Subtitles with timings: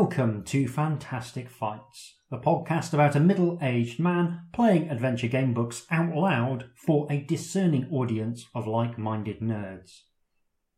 [0.00, 5.84] Welcome to Fantastic Fights, the podcast about a middle aged man playing adventure game books
[5.90, 9.98] out loud for a discerning audience of like minded nerds.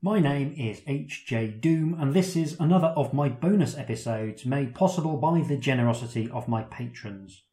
[0.02, 5.16] My name is HJ Doom, and this is another of my bonus episodes made possible
[5.18, 7.44] by the generosity of my patrons.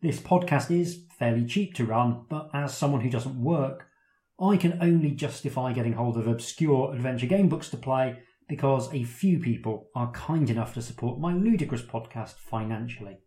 [0.00, 3.88] This podcast is fairly cheap to run, but as someone who doesn't work,
[4.40, 9.04] I can only justify getting hold of obscure adventure game books to play because a
[9.04, 13.18] few people are kind enough to support my ludicrous podcast financially.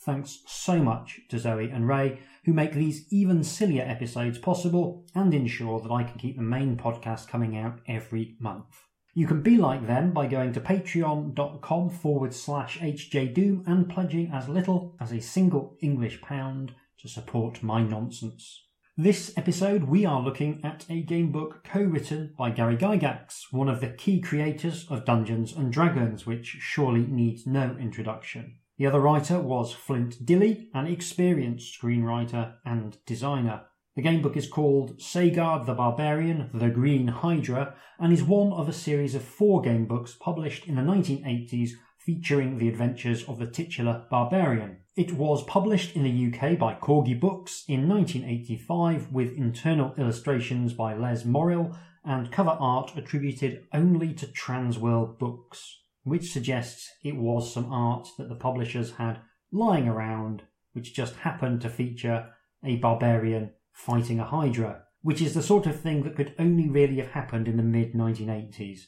[0.00, 5.34] Thanks so much to Zoe and Ray, who make these even sillier episodes possible and
[5.34, 8.84] ensure that I can keep the main podcast coming out every month.
[9.14, 14.48] You can be like them by going to patreon.com forward slash hjdoom and pledging as
[14.48, 18.67] little as a single English pound to support my nonsense.
[19.00, 23.68] This episode, we are looking at a game book co written by Gary Gygax, one
[23.68, 28.56] of the key creators of Dungeons and Dragons, which surely needs no introduction.
[28.76, 33.66] The other writer was Flint Dille, an experienced screenwriter and designer.
[33.94, 38.68] The game book is called Sagard the Barbarian, The Green Hydra, and is one of
[38.68, 43.46] a series of four game books published in the 1980s featuring the adventures of the
[43.46, 44.78] titular barbarian.
[44.98, 50.92] It was published in the UK by Corgi Books in 1985 with internal illustrations by
[50.92, 57.72] Les Morrill and cover art attributed only to Transworld Books, which suggests it was some
[57.72, 59.20] art that the publishers had
[59.52, 62.30] lying around, which just happened to feature
[62.64, 66.96] a barbarian fighting a Hydra, which is the sort of thing that could only really
[66.96, 68.86] have happened in the mid 1980s.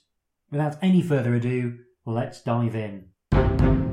[0.51, 3.90] Without any further ado, let's dive in.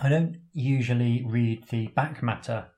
[0.00, 2.68] I don't usually read the back matter,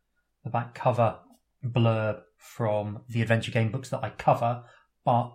[0.43, 1.19] the back cover
[1.63, 4.65] blurb from the adventure game books that I cover,
[5.05, 5.33] but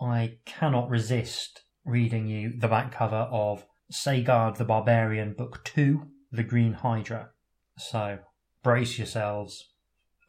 [0.00, 6.42] I cannot resist reading you the back cover of Sagard the Barbarian, Book 2, The
[6.42, 7.30] Green Hydra.
[7.76, 8.20] So,
[8.62, 9.68] brace yourselves.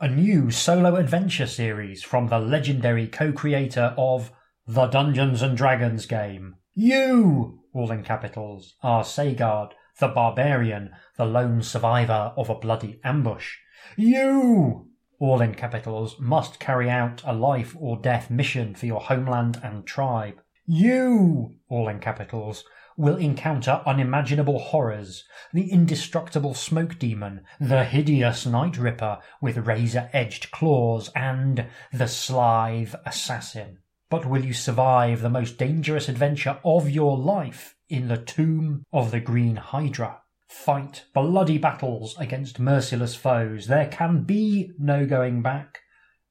[0.02, 4.34] A new solo adventure series from the legendary co creator of
[4.68, 6.56] the Dungeons and Dragons game.
[6.74, 13.58] You, all in capitals, are Sagard the barbarian, the lone survivor of a bloody ambush.
[13.96, 14.88] You,
[15.20, 19.86] all in capitals, must carry out a life or death mission for your homeland and
[19.86, 20.42] tribe.
[20.66, 22.64] You, all in capitals,
[22.96, 30.52] will encounter unimaginable horrors, the indestructible smoke demon, the hideous night ripper with razor edged
[30.52, 33.80] claws, and the Slithe assassin.
[34.10, 39.12] But will you survive the most dangerous adventure of your life in the tomb of
[39.12, 40.20] the Green Hydra?
[40.48, 43.68] Fight bloody battles against merciless foes.
[43.68, 45.78] There can be no going back,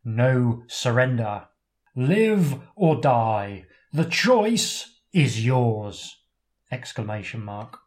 [0.04, 1.44] no surrender.
[1.94, 3.66] Live or die.
[3.92, 6.16] The choice is yours!
[6.72, 7.78] Exclamation mark.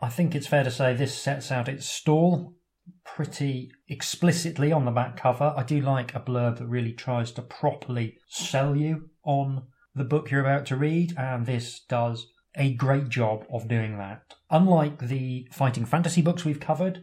[0.00, 2.56] I think it's fair to say this sets out its stall
[3.04, 5.54] pretty explicitly on the back cover.
[5.56, 10.32] I do like a blurb that really tries to properly sell you on the book
[10.32, 12.26] you're about to read, and this does
[12.56, 14.22] a great job of doing that.
[14.50, 17.02] Unlike the fighting fantasy books we've covered,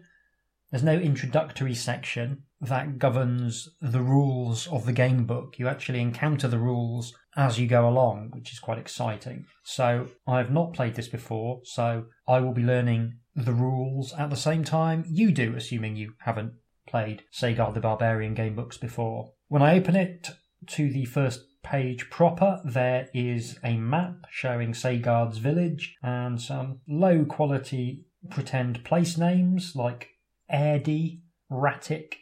[0.71, 5.57] there's no introductory section that governs the rules of the game book.
[5.57, 9.45] You actually encounter the rules as you go along, which is quite exciting.
[9.63, 14.35] So I've not played this before, so I will be learning the rules at the
[14.35, 16.53] same time you do, assuming you haven't
[16.87, 19.33] played Sagard the Barbarian game books before.
[19.47, 20.29] When I open it
[20.67, 27.25] to the first page proper, there is a map showing Sagard's village and some low
[27.25, 30.09] quality pretend place names like
[30.51, 32.15] Airdie, Ratic,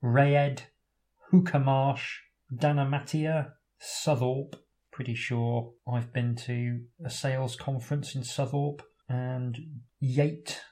[0.00, 0.62] Rayed,
[1.32, 2.04] Hookermarsh,
[2.54, 4.56] Danamatia, Southorpe.
[4.92, 9.58] Pretty sure I've been to a sales conference in Southorpe and
[10.00, 10.62] Yate.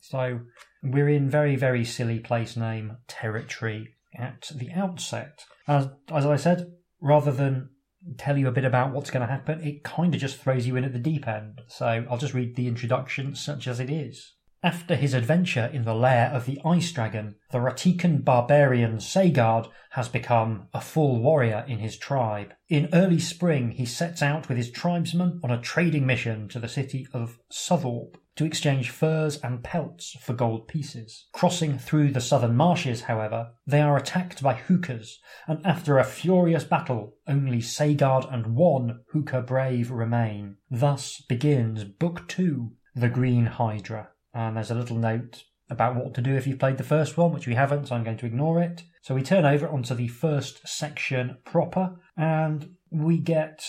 [0.00, 0.40] So
[0.82, 5.44] we're in very, very silly place name territory at the outset.
[5.66, 7.70] As, as I said, rather than
[8.16, 10.76] tell you a bit about what's going to happen, it kind of just throws you
[10.76, 11.62] in at the deep end.
[11.66, 14.34] So I'll just read the introduction such as it is.
[14.62, 20.08] After his adventure in the lair of the Ice Dragon, the Ratican barbarian Sagard has
[20.08, 22.54] become a full warrior in his tribe.
[22.70, 26.68] In early spring, he sets out with his tribesmen on a trading mission to the
[26.68, 31.26] city of Southorpe to exchange furs and pelts for gold pieces.
[31.32, 36.64] Crossing through the southern marshes, however, they are attacked by hookers, and after a furious
[36.64, 40.56] battle, only Sagard and one hooker brave remain.
[40.70, 44.08] Thus begins Book Two, The Green Hydra.
[44.32, 47.32] And there's a little note about what to do if you've played the first one,
[47.32, 48.82] which we haven't, so I'm going to ignore it.
[49.02, 53.64] So we turn over onto the first section proper, and we get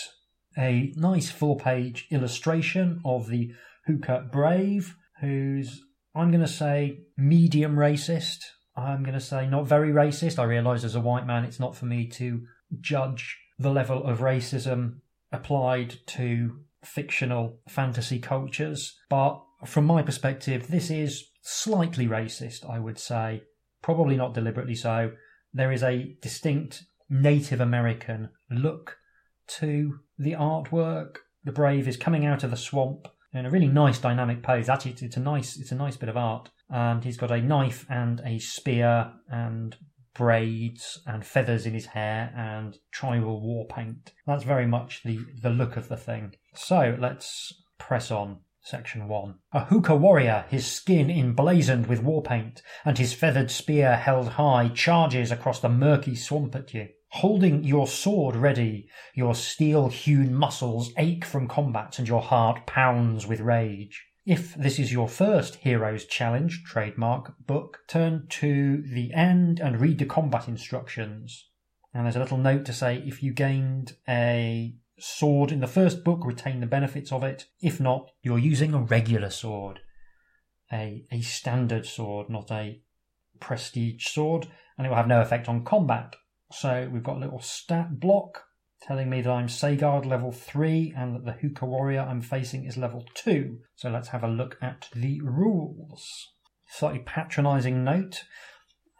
[0.58, 3.52] a nice four page illustration of the
[3.86, 5.82] Hooker Brave, who's,
[6.14, 8.38] I'm going to say, medium racist.
[8.76, 10.38] I'm going to say not very racist.
[10.38, 12.42] I realise as a white man, it's not for me to
[12.80, 14.96] judge the level of racism
[15.32, 18.98] applied to fictional fantasy cultures.
[19.08, 23.42] But from my perspective, this is slightly racist, I would say.
[23.82, 25.12] Probably not deliberately so.
[25.54, 28.98] There is a distinct Native American look
[29.58, 31.18] to the artwork.
[31.44, 34.68] The brave is coming out of the swamp in a really nice dynamic pose.
[34.68, 36.50] Actually, it's, it's a nice it's a nice bit of art.
[36.68, 39.76] And he's got a knife and a spear and
[40.14, 44.12] braids and feathers in his hair and tribal war paint.
[44.26, 46.34] That's very much the, the look of the thing.
[46.54, 48.38] So let's press on.
[48.62, 49.34] Section 1.
[49.52, 54.66] A Hooker warrior, his skin emblazoned with war paint, and his feathered spear held high,
[54.74, 56.88] charges across the murky swamp at you.
[57.10, 63.26] Holding your sword ready, your steel hewn muscles ache from combat and your heart pounds
[63.26, 64.04] with rage.
[64.26, 69.98] If this is your first Heroes Challenge trademark book, turn to the end and read
[69.98, 71.48] the combat instructions.
[71.94, 76.02] And there's a little note to say if you gained a sword in the first
[76.02, 77.46] book, retain the benefits of it.
[77.60, 79.80] If not, you're using a regular sword,
[80.72, 82.80] a, a standard sword, not a
[83.38, 86.16] prestige sword, and it will have no effect on combat.
[86.58, 88.44] So we've got a little stat block
[88.80, 92.78] telling me that I'm Sagard level 3 and that the Hooker warrior I'm facing is
[92.78, 93.58] level 2.
[93.74, 96.32] So let's have a look at the rules.
[96.66, 98.24] Slightly patronising note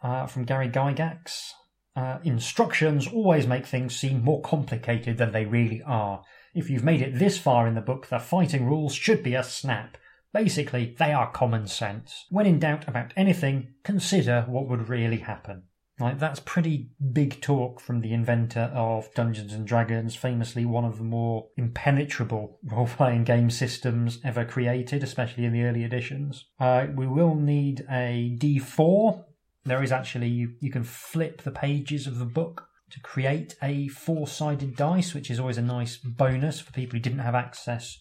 [0.03, 1.49] uh, from Gary Gygax.
[1.95, 6.21] Uh, instructions always make things seem more complicated than they really are.
[6.53, 9.43] If you've made it this far in the book, the fighting rules should be a
[9.43, 9.97] snap.
[10.31, 12.27] Basically, they are common sense.
[12.29, 15.63] When in doubt about anything, consider what would really happen.
[15.99, 20.97] Like that's pretty big talk from the inventor of Dungeons and Dragons, famously one of
[20.99, 26.45] the more impenetrable role-playing game systems ever created, especially in the early editions.
[26.59, 29.23] Uh, we will need a D4
[29.67, 33.89] there is actually, you, you can flip the pages of the book to create a
[33.89, 37.99] four sided dice, which is always a nice bonus for people who didn't have access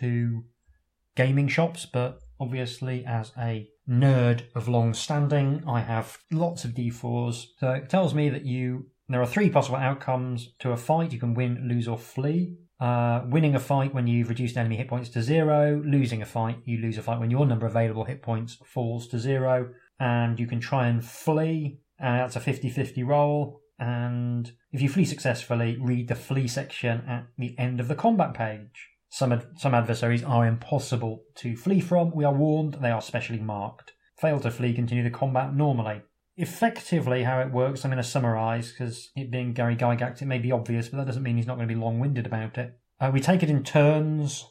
[0.00, 0.44] to
[1.14, 1.86] gaming shops.
[1.86, 7.46] But obviously, as a nerd of long standing, I have lots of d4s.
[7.58, 11.12] So it tells me that you there are three possible outcomes to a fight.
[11.12, 12.56] You can win, lose, or flee.
[12.78, 15.82] Uh, winning a fight when you've reduced enemy hit points to zero.
[15.86, 19.06] Losing a fight, you lose a fight when your number of available hit points falls
[19.08, 21.78] to zero and you can try and flee.
[22.00, 23.60] Uh, that's a 50 50 roll.
[23.78, 28.34] And if you flee successfully, read the flee section at the end of the combat
[28.34, 28.90] page.
[29.08, 32.14] Some, ad- some adversaries are impossible to flee from.
[32.14, 33.92] We are warned they are specially marked.
[34.18, 36.02] Fail to flee, continue the combat normally.
[36.36, 40.38] Effectively, how it works, I'm going to summarise because it being Gary Gygax, it may
[40.38, 42.78] be obvious, but that doesn't mean he's not going to be long winded about it.
[43.00, 44.44] Uh, we take it in turns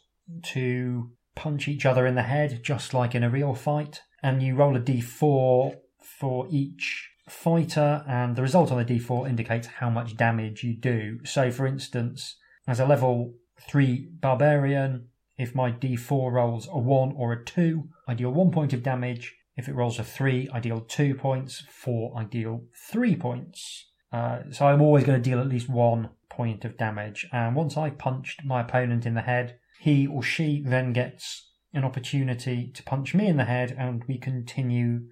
[0.44, 4.56] to punch each other in the head, just like in a real fight and you
[4.56, 10.18] roll a d4 for each fighter, and the result on the d4 indicates how much
[10.18, 11.20] damage you do.
[11.24, 12.36] So, for instance,
[12.68, 15.08] as a level 3 barbarian,
[15.38, 19.36] if my d4 rolls a 1 or a 2, I deal 1 point of damage.
[19.58, 21.64] If it rolls a 3, I deal 2 points.
[21.70, 23.86] 4, I deal 3 points.
[24.12, 27.28] Uh, so I'm always going to deal at least 1 point of damage.
[27.32, 31.84] And once I punched my opponent in the head, he or she then gets an
[31.84, 35.10] opportunity to punch me in the head, and we continue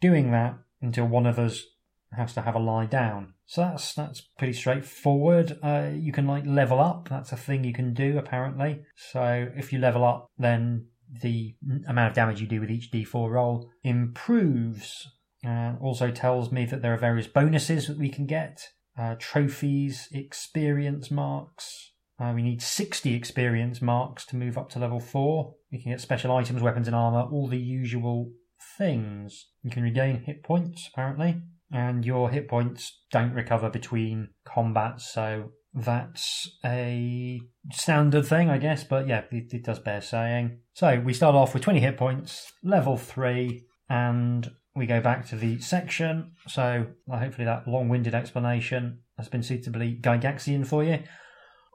[0.00, 1.64] doing that until one of us
[2.12, 3.34] has to have a lie down.
[3.48, 5.58] So that's that's pretty straightforward.
[5.62, 7.08] Uh, you can like level up.
[7.08, 8.82] That's a thing you can do apparently.
[8.94, 10.88] So if you level up, then
[11.22, 11.54] the
[11.88, 15.08] amount of damage you do with each d4 roll improves.
[15.46, 18.68] Uh, also tells me that there are various bonuses that we can get.
[18.98, 24.98] Uh, trophies, experience marks, uh, we need 60 experience marks to move up to level
[24.98, 25.54] 4.
[25.70, 28.32] We can get special items, weapons, and armour, all the usual
[28.76, 29.46] things.
[29.62, 35.50] You can regain hit points, apparently, and your hit points don't recover between combats, so
[35.74, 37.40] that's a
[37.72, 40.60] standard thing, I guess, but yeah, it, it does bear saying.
[40.74, 45.36] So we start off with 20 hit points, level 3, and we go back to
[45.36, 46.32] the section.
[46.46, 51.02] So hopefully that long winded explanation has been suitably Gygaxian for you.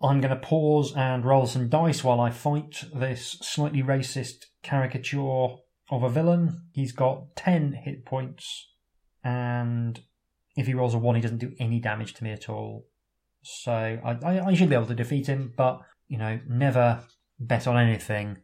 [0.01, 5.55] I'm going to pause and roll some dice while I fight this slightly racist caricature
[5.89, 6.67] of a villain.
[6.73, 8.69] He's got 10 hit points,
[9.23, 9.99] and
[10.55, 12.85] if he rolls a 1, he doesn't do any damage to me at all.
[13.41, 17.03] So I, I, I should be able to defeat him, but, you know, never
[17.39, 18.37] bet on anything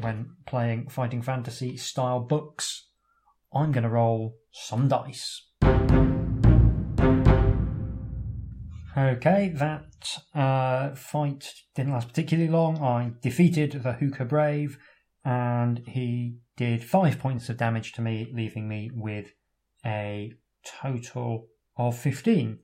[0.00, 2.88] when playing fighting fantasy style books.
[3.54, 5.42] I'm going to roll some dice.
[8.96, 12.82] Okay, that uh, fight didn't last particularly long.
[12.82, 14.78] I defeated the Hooker Brave,
[15.22, 19.32] and he did five points of damage to me, leaving me with
[19.86, 22.58] a total of 15.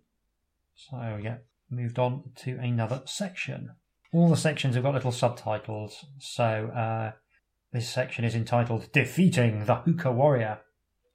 [0.75, 1.37] So, yeah,
[1.71, 3.71] moved on to another section.
[4.13, 7.13] All the sections have got little subtitles, so uh,
[7.73, 10.61] this section is entitled Defeating the Hookah Warrior.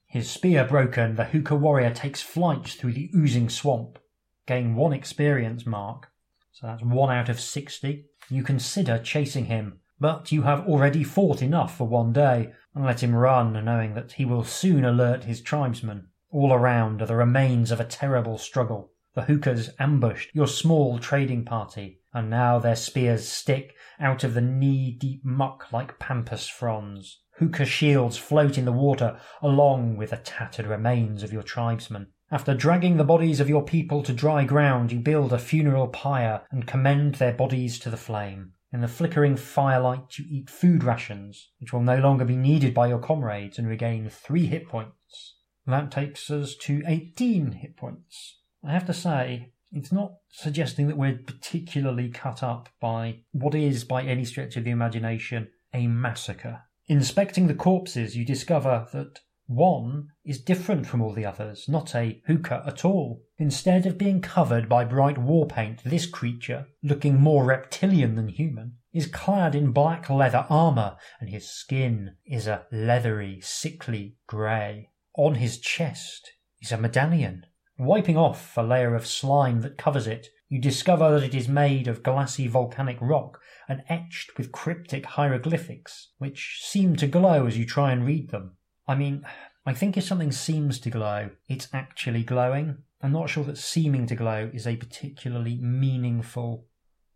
[0.07, 3.99] His spear broken, the Hookah Warrior takes flight through the oozing swamp.
[4.47, 6.07] Gain one experience mark,
[6.53, 8.05] so that's one out of 60.
[8.29, 13.01] You consider chasing him, but you have already fought enough for one day, and let
[13.01, 16.07] him run, knowing that he will soon alert his tribesmen.
[16.29, 18.91] All around are the remains of a terrible struggle.
[19.15, 24.41] The hookahs ambushed your small trading party, and now their spears stick out of the
[24.41, 27.21] knee deep muck like pampas fronds.
[27.39, 32.07] Hookah shields float in the water along with the tattered remains of your tribesmen.
[32.29, 36.41] After dragging the bodies of your people to dry ground, you build a funeral pyre
[36.51, 38.53] and commend their bodies to the flame.
[38.73, 42.87] In the flickering firelight, you eat food rations, which will no longer be needed by
[42.87, 45.35] your comrades, and regain three hit points.
[45.65, 48.39] That takes us to 18 hit points.
[48.63, 53.83] I have to say, it's not suggesting that we're particularly cut up by what is,
[53.83, 56.63] by any stretch of the imagination, a massacre.
[56.87, 62.21] Inspecting the corpses, you discover that one is different from all the others, not a
[62.27, 63.23] hookah at all.
[63.37, 68.73] Instead of being covered by bright war paint, this creature, looking more reptilian than human,
[68.91, 74.89] is clad in black leather armour, and his skin is a leathery, sickly grey.
[75.15, 77.45] On his chest is a medallion.
[77.79, 81.87] Wiping off a layer of slime that covers it, you discover that it is made
[81.87, 83.39] of glassy volcanic rock
[83.69, 88.56] and etched with cryptic hieroglyphics, which seem to glow as you try and read them.
[88.87, 89.25] I mean,
[89.65, 92.77] I think if something seems to glow, it's actually glowing.
[93.01, 96.65] I'm not sure that seeming to glow is a particularly meaningful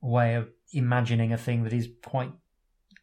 [0.01, 2.31] way of imagining a thing that is quite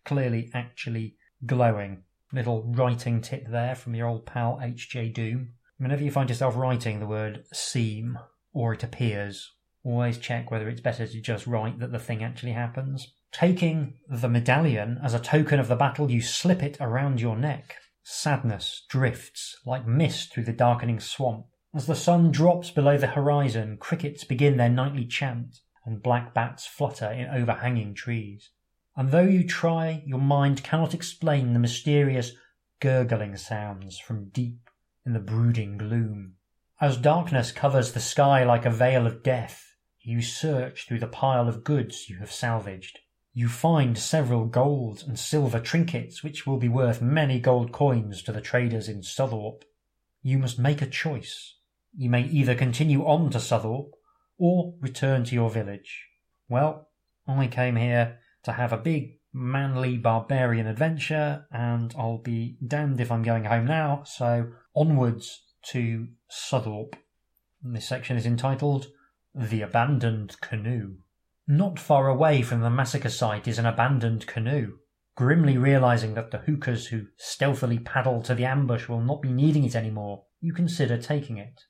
[0.04, 2.02] clearly actually glowing.
[2.32, 5.54] Little writing tip there from your old pal HJ Doom.
[5.78, 8.18] Whenever you find yourself writing the word seem,
[8.52, 12.52] or it appears, always check whether it's better to just write that the thing actually
[12.52, 13.14] happens.
[13.32, 17.76] Taking the medallion as a token of the battle, you slip it around your neck.
[18.10, 21.46] Sadness drifts like mist through the darkening swamp.
[21.74, 26.66] As the sun drops below the horizon, crickets begin their nightly chant, and black bats
[26.66, 28.50] flutter in overhanging trees
[28.98, 32.32] and though you try, your mind cannot explain the mysterious
[32.80, 34.68] gurgling sounds from deep
[35.06, 36.34] in the brooding gloom.
[36.80, 41.48] As darkness covers the sky like a veil of death, you search through the pile
[41.48, 42.98] of goods you have salvaged.
[43.32, 48.32] You find several gold and silver trinkets which will be worth many gold coins to
[48.32, 49.64] the traders in Southwarp.
[50.22, 51.54] You must make a choice.
[51.96, 53.92] You may either continue on to Southwarp
[54.38, 56.06] or return to your village.
[56.48, 56.88] Well,
[57.26, 63.12] I came here to have a big, manly, barbarian adventure, and I'll be damned if
[63.12, 66.96] I'm going home now, so onwards to Southwarp.
[67.62, 68.86] This section is entitled
[69.34, 70.96] The Abandoned Canoe.
[71.50, 74.76] Not far away from the massacre site is an abandoned canoe.
[75.16, 79.64] Grimly realizing that the hookahs who stealthily paddle to the ambush will not be needing
[79.64, 81.62] it anymore, you consider taking it.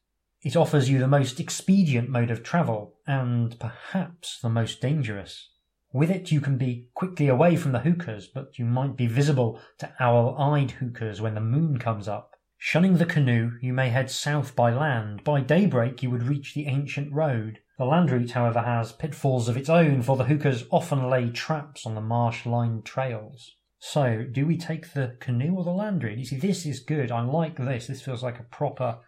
[0.43, 5.49] It offers you the most expedient mode of travel, and perhaps the most dangerous.
[5.93, 9.61] With it, you can be quickly away from the hookahs, but you might be visible
[9.79, 12.33] to owl eyed hookahs when the moon comes up.
[12.57, 15.23] Shunning the canoe, you may head south by land.
[15.23, 17.61] By daybreak, you would reach the ancient road.
[17.79, 21.87] The land route, however, has pitfalls of its own, for the hookahs often lay traps
[21.87, 23.55] on the marsh lined trails.
[23.79, 26.19] So, do we take the canoe or the land route?
[26.19, 27.13] You see, this is good.
[27.13, 27.87] I like this.
[27.87, 28.99] This feels like a proper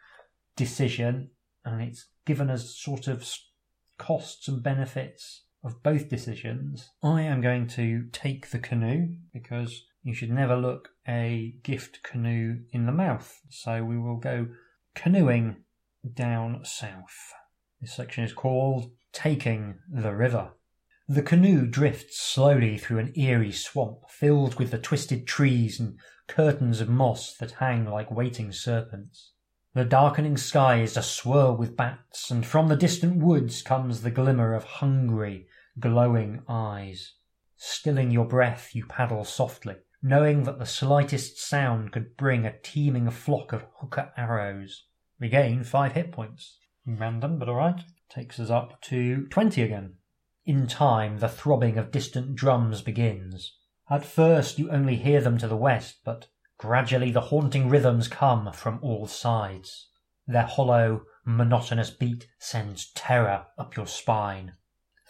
[0.55, 1.31] decision,
[1.65, 3.29] and it's given us sort of
[3.99, 10.15] costs and benefits of both decisions, I am going to take the canoe because you
[10.15, 13.41] should never look a gift canoe in the mouth.
[13.51, 14.49] So we will go
[14.95, 15.65] canoeing
[16.15, 17.35] down south.
[17.81, 20.51] This section is called Taking the River.
[21.09, 26.83] The canoe drifts slowly through an eerie swamp filled with the twisted trees and curtains
[26.83, 29.33] of moss that hang like waiting serpents.
[29.73, 34.11] The darkening sky is a swirl with bats, and from the distant woods comes the
[34.11, 35.47] glimmer of hungry,
[35.79, 37.15] glowing eyes.
[37.57, 43.09] Stilling your breath, you paddle softly, knowing that the slightest sound could bring a teeming
[43.09, 44.85] flock of hookah arrows.
[45.19, 46.59] Regain five hit points.
[46.99, 47.81] Random, but alright.
[48.09, 49.95] Takes us up to 20 again.
[50.45, 53.57] In time, the throbbing of distant drums begins.
[53.89, 56.29] At first, you only hear them to the west, but
[56.59, 59.89] gradually the haunting rhythms come from all sides.
[60.27, 64.55] Their hollow, monotonous beat sends terror up your spine.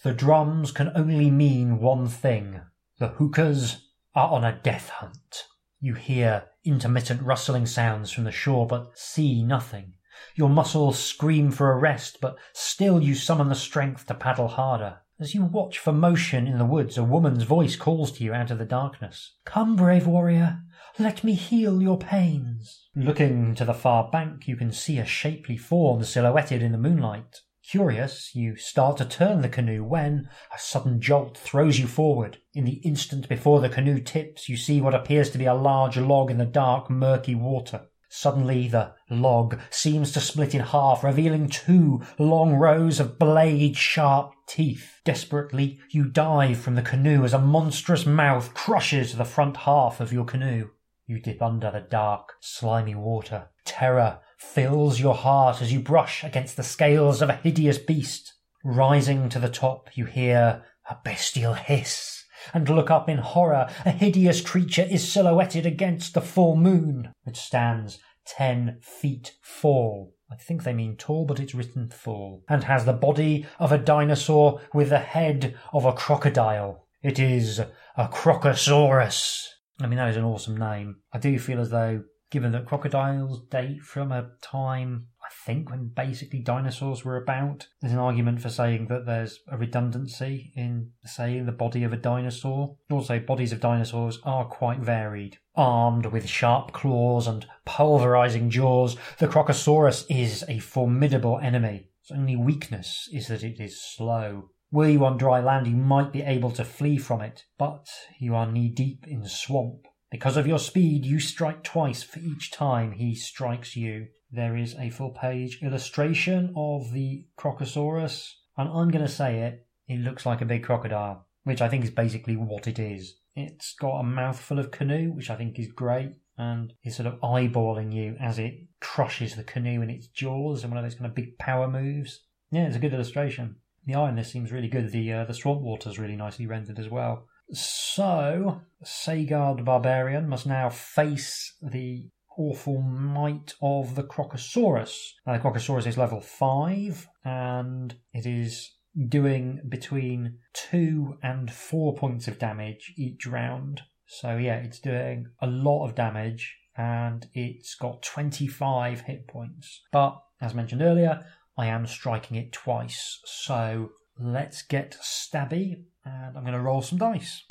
[0.03, 2.63] The drums can only mean one thing.
[2.99, 5.45] The hookahs are on a death hunt.
[5.79, 9.95] You hear intermittent rustling sounds from the shore, but see nothing.
[10.35, 15.01] Your muscles scream for a rest, but still you summon the strength to paddle harder.
[15.21, 18.51] As you watch for motion in the woods, a woman's voice calls to you out
[18.51, 19.37] of the darkness.
[19.45, 20.63] Come, brave warrior,
[20.99, 22.89] let me heal your pains.
[22.97, 27.41] Looking to the far bank, you can see a shapely form silhouetted in the moonlight.
[27.63, 32.39] Curious, you start to turn the canoe when a sudden jolt throws you forward.
[32.55, 35.97] In the instant before the canoe tips, you see what appears to be a large
[35.97, 37.83] log in the dark, murky water.
[38.13, 44.33] Suddenly, the log seems to split in half, revealing two long rows of blade sharp
[44.49, 45.01] teeth.
[45.05, 50.13] Desperately, you dive from the canoe as a monstrous mouth crushes the front half of
[50.13, 50.71] your canoe.
[51.07, 53.51] You dip under the dark, slimy water.
[53.65, 58.35] Terror fills your heart as you brush against the scales of a hideous beast.
[58.65, 62.20] Rising to the top, you hear a bestial hiss
[62.53, 63.69] and look up in horror.
[63.85, 70.15] A hideous creature is silhouetted against the full moon, which stands ten feet full.
[70.31, 73.79] I think they mean tall, but it's written full, and has the body of a
[73.79, 76.87] dinosaur with the head of a crocodile.
[77.03, 79.47] It is a Crocosaurus.
[79.81, 80.97] I mean, that is an awesome name.
[81.13, 86.41] I do feel as though given that crocodiles date from a time, think, when basically
[86.41, 87.69] dinosaurs were about.
[87.81, 91.97] There's an argument for saying that there's a redundancy in, say, the body of a
[91.97, 92.77] dinosaur.
[92.91, 95.39] Also, bodies of dinosaurs are quite varied.
[95.57, 101.89] Armed with sharp claws and pulverizing jaws, the Crocosaurus is a formidable enemy.
[102.03, 104.51] Its only weakness is that it is slow.
[104.73, 108.37] Were you on dry land, you might be able to flee from it, but you
[108.37, 109.87] are knee deep in swamp.
[110.11, 114.09] Because of your speed, you strike twice for each time he strikes you.
[114.33, 119.67] There is a full page illustration of the Crocosaurus, and I'm going to say it,
[119.89, 123.17] it looks like a big crocodile, which I think is basically what it is.
[123.35, 127.21] It's got a mouthful of canoe, which I think is great, and it's sort of
[127.21, 131.07] eyeballing you as it crushes the canoe in its jaws and one of those kind
[131.07, 132.25] of big power moves.
[132.51, 133.57] Yeah, it's a good illustration.
[133.85, 134.93] The eye in this seems really good.
[134.93, 137.27] The uh, the swamp water is really nicely rendered as well.
[137.53, 145.13] So, Sagard the Barbarian must now face the awful might of the Crocosaurus.
[145.27, 148.73] Now, the Crocosaurus is level 5, and it is
[149.09, 153.83] doing between 2 and 4 points of damage each round.
[154.07, 159.83] So, yeah, it's doing a lot of damage, and it's got 25 hit points.
[159.93, 161.25] But, as mentioned earlier,
[161.59, 163.21] I am striking it twice.
[163.27, 167.45] So, let's get stabby and I'm going to roll some dice.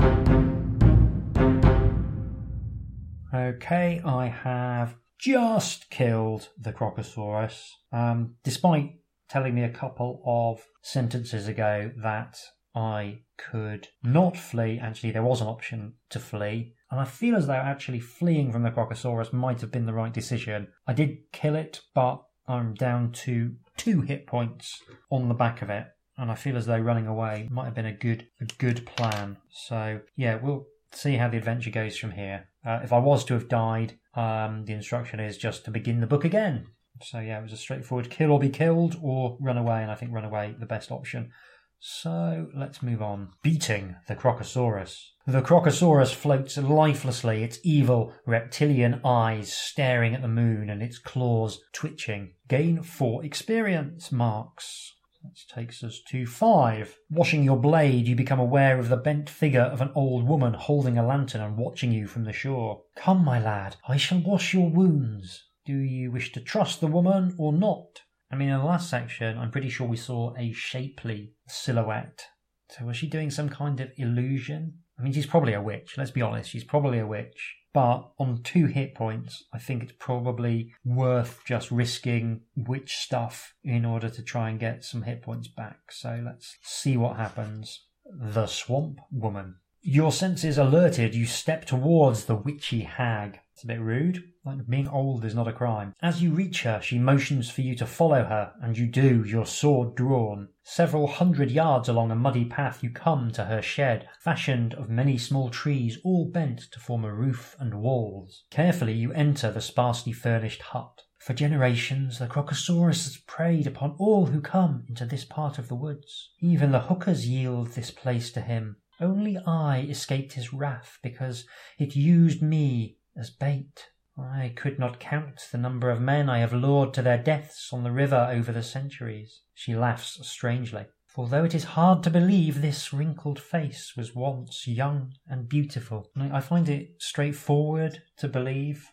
[3.34, 8.96] Okay, I have just killed the Crocosaurus, um, despite
[9.30, 12.40] telling me a couple of sentences ago that
[12.76, 14.80] I could not flee.
[14.82, 18.64] Actually, there was an option to flee, and I feel as though actually fleeing from
[18.64, 20.70] the Crocosaurus might have been the right decision.
[20.88, 25.70] I did kill it, but I'm down to two hit points on the back of
[25.70, 25.86] it
[26.20, 29.38] and I feel as though running away might have been a good a good plan.
[29.50, 32.50] So yeah, we'll see how the adventure goes from here.
[32.66, 36.08] Uh, if I was to have died, um, the instruction is just to begin the
[36.08, 36.68] book again.
[37.02, 39.96] So yeah, it was a straightforward kill or be killed or run away, and I
[39.96, 41.32] think run away the best option.
[41.80, 43.30] So let's move on.
[43.42, 45.12] Beating the Crocosaurus.
[45.26, 51.62] The Crocosaurus floats lifelessly, its evil reptilian eyes staring at the moon and its claws
[51.72, 52.34] twitching.
[52.50, 54.94] Gain four experience marks.
[55.24, 56.98] That takes us to five.
[57.10, 60.98] Washing your blade, you become aware of the bent figure of an old woman holding
[60.98, 62.84] a lantern and watching you from the shore.
[62.96, 65.44] Come, my lad, I shall wash your wounds.
[65.66, 68.02] Do you wish to trust the woman or not?
[68.32, 72.26] I mean, in the last section, I'm pretty sure we saw a shapely silhouette.
[72.70, 74.80] So was she doing some kind of illusion?
[74.98, 75.96] I mean, she's probably a witch.
[75.98, 76.50] Let's be honest.
[76.50, 77.56] She's probably a witch.
[77.74, 83.86] But on two hit points, I think it's probably worth just risking witch stuff in
[83.86, 85.92] order to try and get some hit points back.
[85.92, 87.86] So let's see what happens.
[88.06, 89.56] The Swamp Woman.
[89.82, 93.40] Your senses alerted, you step towards the witchy hag.
[93.60, 94.24] It's a bit rude.
[94.46, 95.94] Like being old is not a crime.
[96.02, 99.46] As you reach her, she motions for you to follow her, and you do, your
[99.46, 100.48] sword drawn.
[100.64, 105.18] Several hundred yards along a muddy path, you come to her shed, fashioned of many
[105.18, 108.46] small trees, all bent to form a roof and walls.
[108.50, 111.04] Carefully, you enter the sparsely furnished hut.
[111.18, 115.76] For generations, the Crocosaurus has preyed upon all who come into this part of the
[115.76, 116.30] woods.
[116.40, 118.78] Even the hookers yield this place to him.
[119.02, 121.46] Only I escaped his wrath because
[121.78, 123.90] it used me as bait.
[124.18, 127.84] I could not count the number of men I have lured to their deaths on
[127.84, 129.42] the river over the centuries.
[129.54, 130.88] She laughs strangely.
[131.08, 136.12] For though it is hard to believe this wrinkled face was once young and beautiful,
[136.16, 138.92] I find it straightforward to believe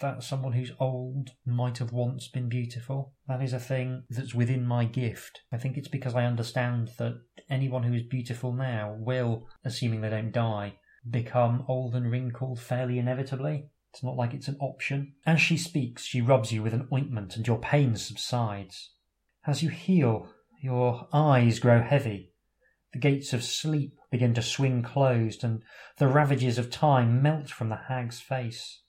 [0.00, 3.14] that someone who's old might have once been beautiful.
[3.28, 5.42] That is a thing that's within my gift.
[5.52, 10.10] I think it's because I understand that anyone who is beautiful now will, assuming they
[10.10, 10.74] don't die,
[11.08, 13.68] become old and wrinkled fairly inevitably.
[13.92, 15.14] It's not like it's an option.
[15.24, 18.90] As she speaks, she rubs you with an ointment and your pain subsides.
[19.46, 20.28] As you heal,
[20.60, 22.32] your eyes grow heavy.
[22.92, 25.62] The gates of sleep begin to swing closed and
[25.98, 28.80] the ravages of time melt from the hag's face.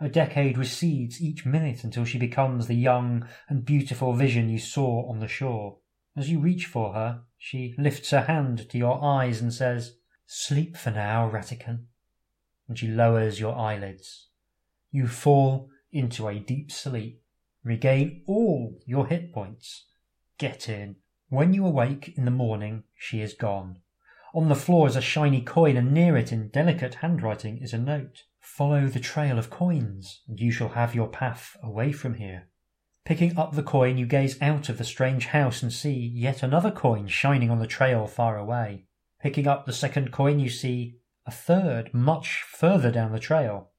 [0.00, 5.08] A decade recedes each minute until she becomes the young and beautiful vision you saw
[5.08, 5.78] on the shore.
[6.16, 10.76] As you reach for her, she lifts her hand to your eyes and says, Sleep
[10.76, 11.88] for now, Ratican
[12.68, 14.28] and she lowers your eyelids.
[14.90, 17.22] You fall into a deep sleep,
[17.62, 19.86] regain all your hit points.
[20.38, 20.96] Get in.
[21.28, 23.80] When you awake in the morning, she is gone.
[24.34, 27.78] On the floor is a shiny coin, and near it, in delicate handwriting, is a
[27.78, 28.24] note.
[28.40, 32.48] Follow the trail of coins, and you shall have your path away from here.
[33.04, 36.70] Picking up the coin, you gaze out of the strange house and see yet another
[36.70, 38.86] coin shining on the trail far away.
[39.24, 43.70] Picking up the second coin, you see a third much further down the trail.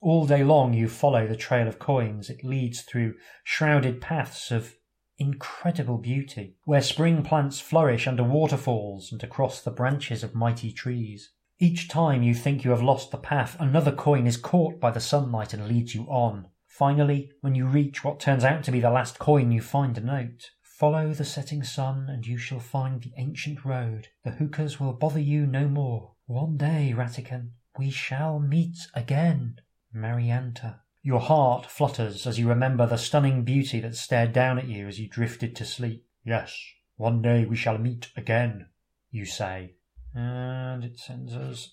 [0.00, 2.30] All day long you follow the trail of coins.
[2.30, 4.76] It leads through shrouded paths of
[5.18, 11.32] incredible beauty, where spring plants flourish under waterfalls and across the branches of mighty trees.
[11.58, 15.00] Each time you think you have lost the path, another coin is caught by the
[15.00, 16.46] sunlight and leads you on.
[16.68, 20.00] Finally, when you reach what turns out to be the last coin, you find a
[20.00, 20.52] note.
[20.76, 24.08] Follow the setting sun, and you shall find the ancient road.
[24.24, 26.14] The hookahs will bother you no more.
[26.26, 29.60] One day, Ratican, we shall meet again.
[29.94, 30.80] Marianta.
[31.00, 34.98] Your heart flutters as you remember the stunning beauty that stared down at you as
[34.98, 36.06] you drifted to sleep.
[36.24, 36.60] Yes,
[36.96, 38.66] one day we shall meet again,
[39.12, 39.76] you say.
[40.12, 41.70] And it sends us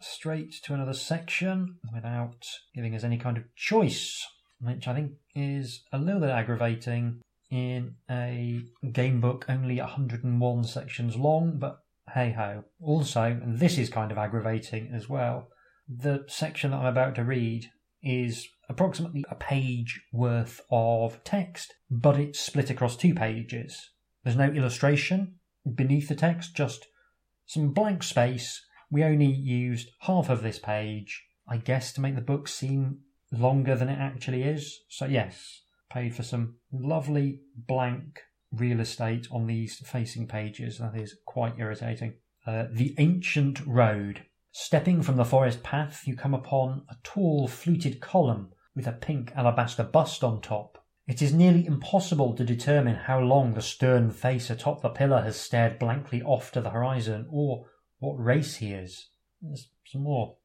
[0.00, 4.24] straight to another section without giving us any kind of choice,
[4.60, 11.16] which I think is a little bit aggravating in a game book only 101 sections
[11.16, 11.80] long, but
[12.12, 12.64] hey ho.
[12.80, 15.48] Also, and this is kind of aggravating as well,
[15.88, 17.70] the section that I'm about to read
[18.02, 23.90] is approximately a page worth of text, but it's split across two pages.
[24.22, 25.36] There's no illustration
[25.74, 26.86] beneath the text, just
[27.46, 28.64] some blank space.
[28.90, 33.00] We only used half of this page, I guess, to make the book seem
[33.32, 34.80] longer than it actually is.
[34.88, 35.62] So, yes,
[35.94, 38.20] paid for some lovely blank
[38.52, 40.78] real estate on these facing pages.
[40.78, 42.14] That is quite irritating.
[42.46, 44.26] Uh, the Ancient Road.
[44.50, 49.32] Stepping from the forest path, you come upon a tall, fluted column with a pink
[49.34, 50.84] alabaster bust on top.
[51.06, 55.38] It is nearly impossible to determine how long the stern face atop the pillar has
[55.38, 57.66] stared blankly off to the horizon, or
[57.98, 59.08] what race he is.
[59.42, 60.36] There's some more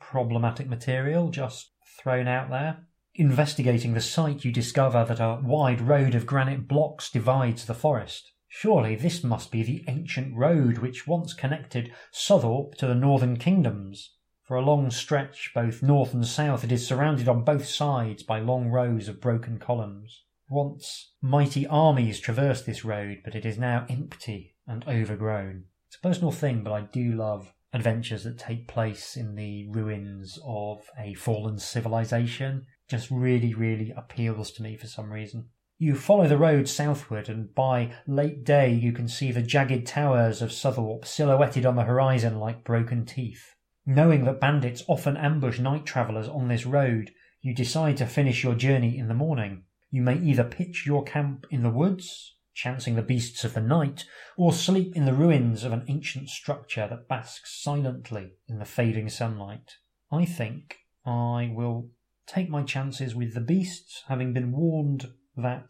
[0.00, 2.86] problematic material just thrown out there.
[3.16, 8.32] Investigating the site, you discover that a wide road of granite blocks divides the forest.
[8.48, 14.14] Surely this must be the ancient road which once connected Southwarp to the northern kingdoms.
[14.42, 18.40] For a long stretch, both north and south, it is surrounded on both sides by
[18.40, 20.24] long rows of broken columns.
[20.48, 25.66] Once mighty armies traversed this road, but it is now empty and overgrown.
[25.86, 30.38] It's a personal thing, but I do love adventures that take place in the ruins
[30.44, 35.48] of a fallen civilization just really, really appeals to me for some reason.
[35.78, 40.40] You follow the road southward, and by late day you can see the jagged towers
[40.40, 43.54] of Southwarp silhouetted on the horizon like broken teeth.
[43.84, 47.10] Knowing that bandits often ambush night travellers on this road,
[47.42, 49.64] you decide to finish your journey in the morning.
[49.90, 54.04] You may either pitch your camp in the woods, chancing the beasts of the night,
[54.36, 59.08] or sleep in the ruins of an ancient structure that basks silently in the fading
[59.08, 59.74] sunlight.
[60.10, 61.90] I think I will
[62.26, 65.68] take my chances with the beasts, having been warned that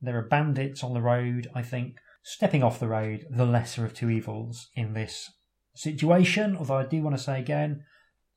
[0.00, 1.50] there are bandits on the road.
[1.54, 5.30] I think stepping off the road, the lesser of two evils in this
[5.74, 6.56] situation.
[6.56, 7.84] Although I do want to say again,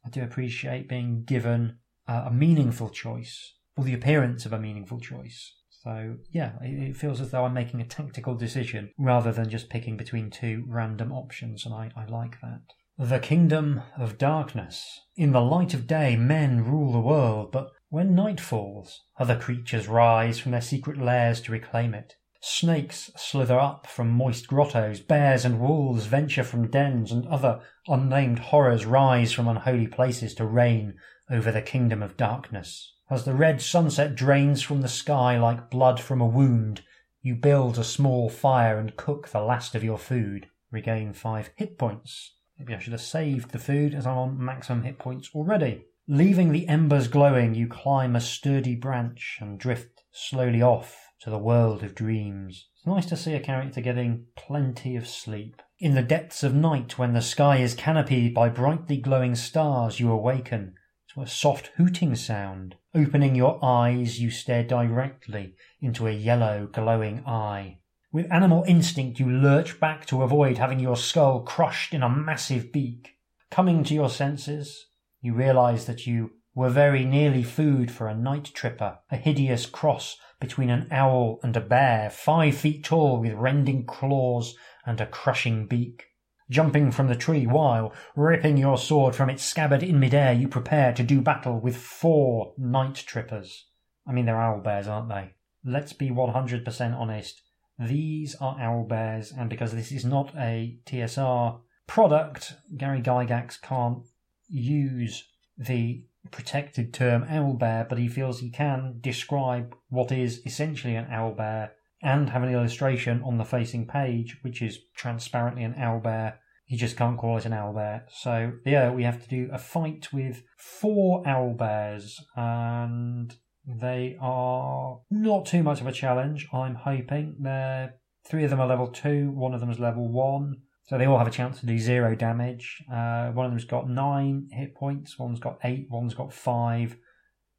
[0.06, 5.00] I do appreciate being given a, a meaningful choice or the appearance of a meaningful
[5.00, 5.54] choice.
[5.84, 9.70] So, yeah, it, it, feels as though I'm making a tactical decision rather than just
[9.70, 12.62] picking between two random options, and I, I like that.
[13.00, 15.02] The kingdom of darkness.
[15.16, 19.88] In the light of day, men rule the world, but when night falls, other creatures
[19.88, 22.16] rise from their secret lairs to reclaim it.
[22.42, 28.40] Snakes slither up from moist grottos, bears and wolves venture from dens, and other unnamed
[28.40, 30.96] horrors rise from unholy places to reign
[31.30, 32.96] over the kingdom of darkness.
[33.12, 36.82] As the red sunset drains from the sky like blood from a wound,
[37.22, 40.48] you build a small fire and cook the last of your food.
[40.72, 42.34] Regain five hit points.
[42.60, 45.86] Maybe I should have saved the food as I'm on maximum hit points already.
[46.08, 51.38] Leaving the embers glowing, you climb a sturdy branch and drift slowly off to the
[51.38, 52.68] world of dreams.
[52.76, 55.62] It's nice to see a character getting plenty of sleep.
[55.80, 60.12] In the depths of night, when the sky is canopied by brightly glowing stars, you
[60.12, 60.76] awaken
[61.14, 62.76] to a soft hooting sound.
[62.96, 67.80] Opening your eyes, you stare directly into a yellow glowing eye.
[68.18, 72.72] With animal instinct, you lurch back to avoid having your skull crushed in a massive
[72.72, 73.18] beak.
[73.52, 74.88] Coming to your senses,
[75.22, 80.18] you realize that you were very nearly food for a night ripper, a hideous cross
[80.40, 85.68] between an owl and a bear, five feet tall with rending claws and a crushing
[85.68, 86.06] beak.
[86.50, 90.92] Jumping from the tree while, ripping your sword from its scabbard in midair, you prepare
[90.92, 93.68] to do battle with four night rippers.
[94.08, 95.36] I mean, they're owl bears, aren't they?
[95.64, 97.44] Let's be 100% honest.
[97.80, 104.04] These are owl bears, and because this is not a TSR product, Gary Gygax can't
[104.48, 110.96] use the protected term owl bear, but he feels he can describe what is essentially
[110.96, 115.76] an owl bear and have an illustration on the facing page, which is transparently an
[115.78, 116.40] owl bear.
[116.66, 118.06] He just can't call it an owl bear.
[118.10, 123.34] So, yeah, we have to do a fight with four owl bears, and
[123.68, 127.36] they are not too much of a challenge, I'm hoping.
[127.40, 130.62] They're, three of them are level two, one of them is level one.
[130.86, 132.82] So they all have a chance to do zero damage.
[132.90, 136.96] Uh, one of them's got nine hit points, one's got eight, one's got five,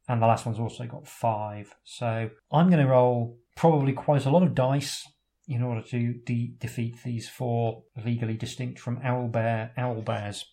[0.09, 1.75] and the last one's also got five.
[1.85, 5.07] So I'm going to roll probably quite a lot of dice
[5.47, 10.45] in order to de- defeat these four legally distinct from owl bear owlbear owlbears.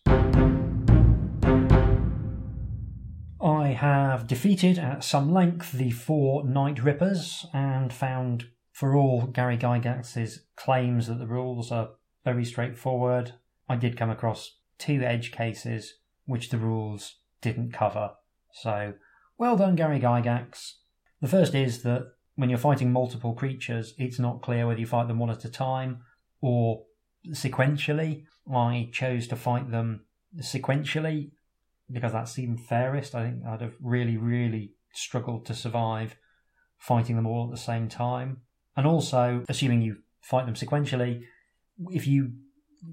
[3.65, 9.57] I have defeated at some length the four Night Rippers and found, for all Gary
[9.57, 11.89] Gygax's claims that the rules are
[12.23, 13.33] very straightforward,
[13.67, 15.95] I did come across two edge cases
[16.27, 18.11] which the rules didn't cover.
[18.53, 18.93] So,
[19.39, 20.73] well done, Gary Gygax.
[21.19, 25.07] The first is that when you're fighting multiple creatures, it's not clear whether you fight
[25.07, 26.01] them one at a time
[26.39, 26.83] or
[27.29, 28.25] sequentially.
[28.47, 30.01] I chose to fight them
[30.39, 31.31] sequentially
[31.91, 33.15] because that seemed fairest.
[33.15, 36.15] I think I'd have really, really struggled to survive
[36.77, 38.41] fighting them all at the same time.
[38.77, 41.23] And also, assuming you fight them sequentially,
[41.89, 42.33] if you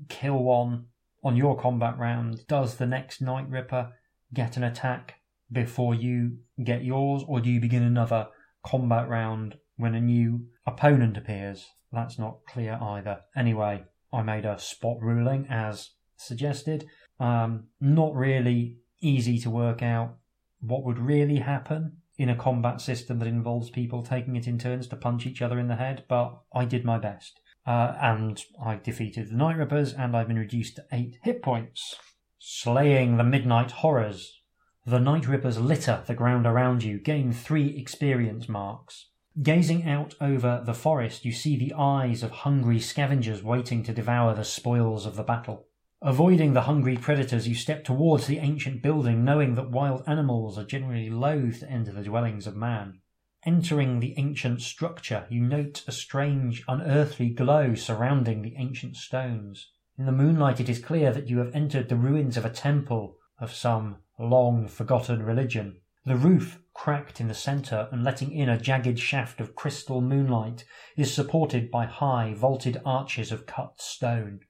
[0.08, 0.86] kill one
[1.24, 3.92] on your combat round, does the next Night Ripper
[4.32, 5.16] get an attack
[5.50, 8.28] before you get yours, or do you begin another
[8.64, 11.66] combat round when a new opponent appears?
[11.92, 13.20] That's not clear either.
[13.36, 16.86] Anyway, I made a spot ruling as suggested.
[17.20, 20.16] Um, not really easy to work out
[20.60, 24.86] what would really happen in a combat system that involves people taking it in turns
[24.86, 27.40] to punch each other in the head, but I did my best.
[27.66, 31.96] Uh, and I defeated the Night Rippers, and I've been reduced to 8 hit points.
[32.38, 34.40] Slaying the Midnight Horrors.
[34.84, 39.08] The Night Rippers litter the ground around you, gain 3 experience marks.
[39.40, 44.34] Gazing out over the forest, you see the eyes of hungry scavengers waiting to devour
[44.34, 45.66] the spoils of the battle.
[46.04, 50.64] Avoiding the hungry predators, you step towards the ancient building, knowing that wild animals are
[50.64, 52.98] generally loath to enter the dwellings of man.
[53.46, 59.70] Entering the ancient structure, you note a strange, unearthly glow surrounding the ancient stones.
[59.96, 63.16] In the moonlight, it is clear that you have entered the ruins of a temple
[63.38, 65.82] of some long forgotten religion.
[66.04, 70.64] The roof, cracked in the centre and letting in a jagged shaft of crystal moonlight,
[70.96, 74.40] is supported by high, vaulted arches of cut stone.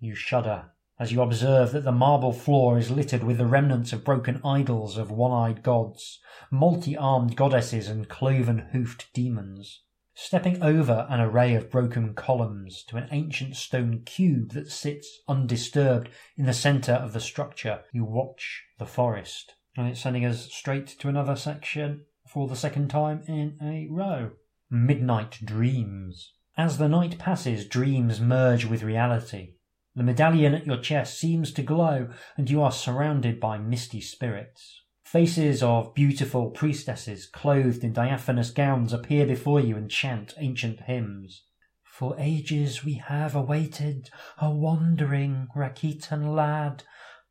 [0.00, 4.04] You shudder as you observe that the marble floor is littered with the remnants of
[4.04, 9.82] broken idols of one-eyed gods, multi-armed goddesses and cloven-hoofed demons.
[10.14, 16.08] Stepping over an array of broken columns to an ancient stone cube that sits undisturbed
[16.38, 19.54] in the centre of the structure, you watch the forest.
[19.76, 24.30] And it's sending us straight to another section for the second time in a row.
[24.70, 26.32] Midnight Dreams.
[26.56, 29.55] As the night passes, dreams merge with reality.
[29.96, 34.82] The medallion at your chest seems to glow, and you are surrounded by misty spirits.
[35.02, 41.44] Faces of beautiful priestesses, clothed in diaphanous gowns, appear before you and chant ancient hymns.
[41.82, 46.84] For ages we have awaited a wandering Rakitan lad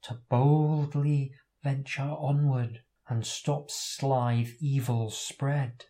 [0.03, 5.85] to boldly venture onward and stop Slithe evil's spread.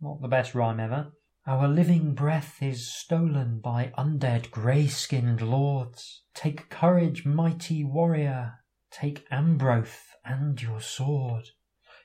[0.00, 1.10] Not the best rhyme ever.
[1.48, 6.22] Our living breath is stolen by undead grey skinned lords.
[6.34, 8.64] Take courage, mighty warrior.
[8.90, 11.50] take Ambroth and your sword.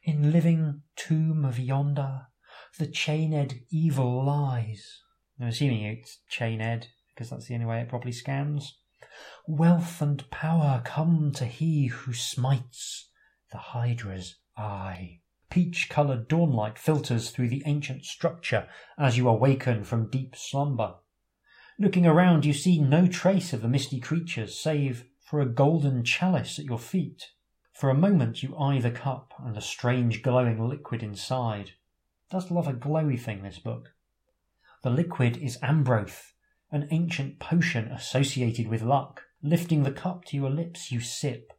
[0.04, 2.28] In living tomb of yonder,
[2.78, 5.00] the chained evil lies.
[5.40, 8.78] I'm assuming it's chained because that's the only way it properly scans.
[9.48, 13.10] Wealth and power come to he who smites
[13.52, 15.21] the Hydra's eye.
[15.52, 20.96] Peach coloured dawnlight filters through the ancient structure as you awaken from deep slumber.
[21.78, 26.58] Looking around, you see no trace of the misty creatures save for a golden chalice
[26.58, 27.32] at your feet.
[27.74, 31.68] For a moment, you eye the cup and the strange glowing liquid inside.
[31.68, 33.94] It does love a glowy thing, this book.
[34.84, 36.34] The liquid is ambroth,
[36.72, 39.24] an ancient potion associated with luck.
[39.44, 41.52] Lifting the cup to your lips, you sip.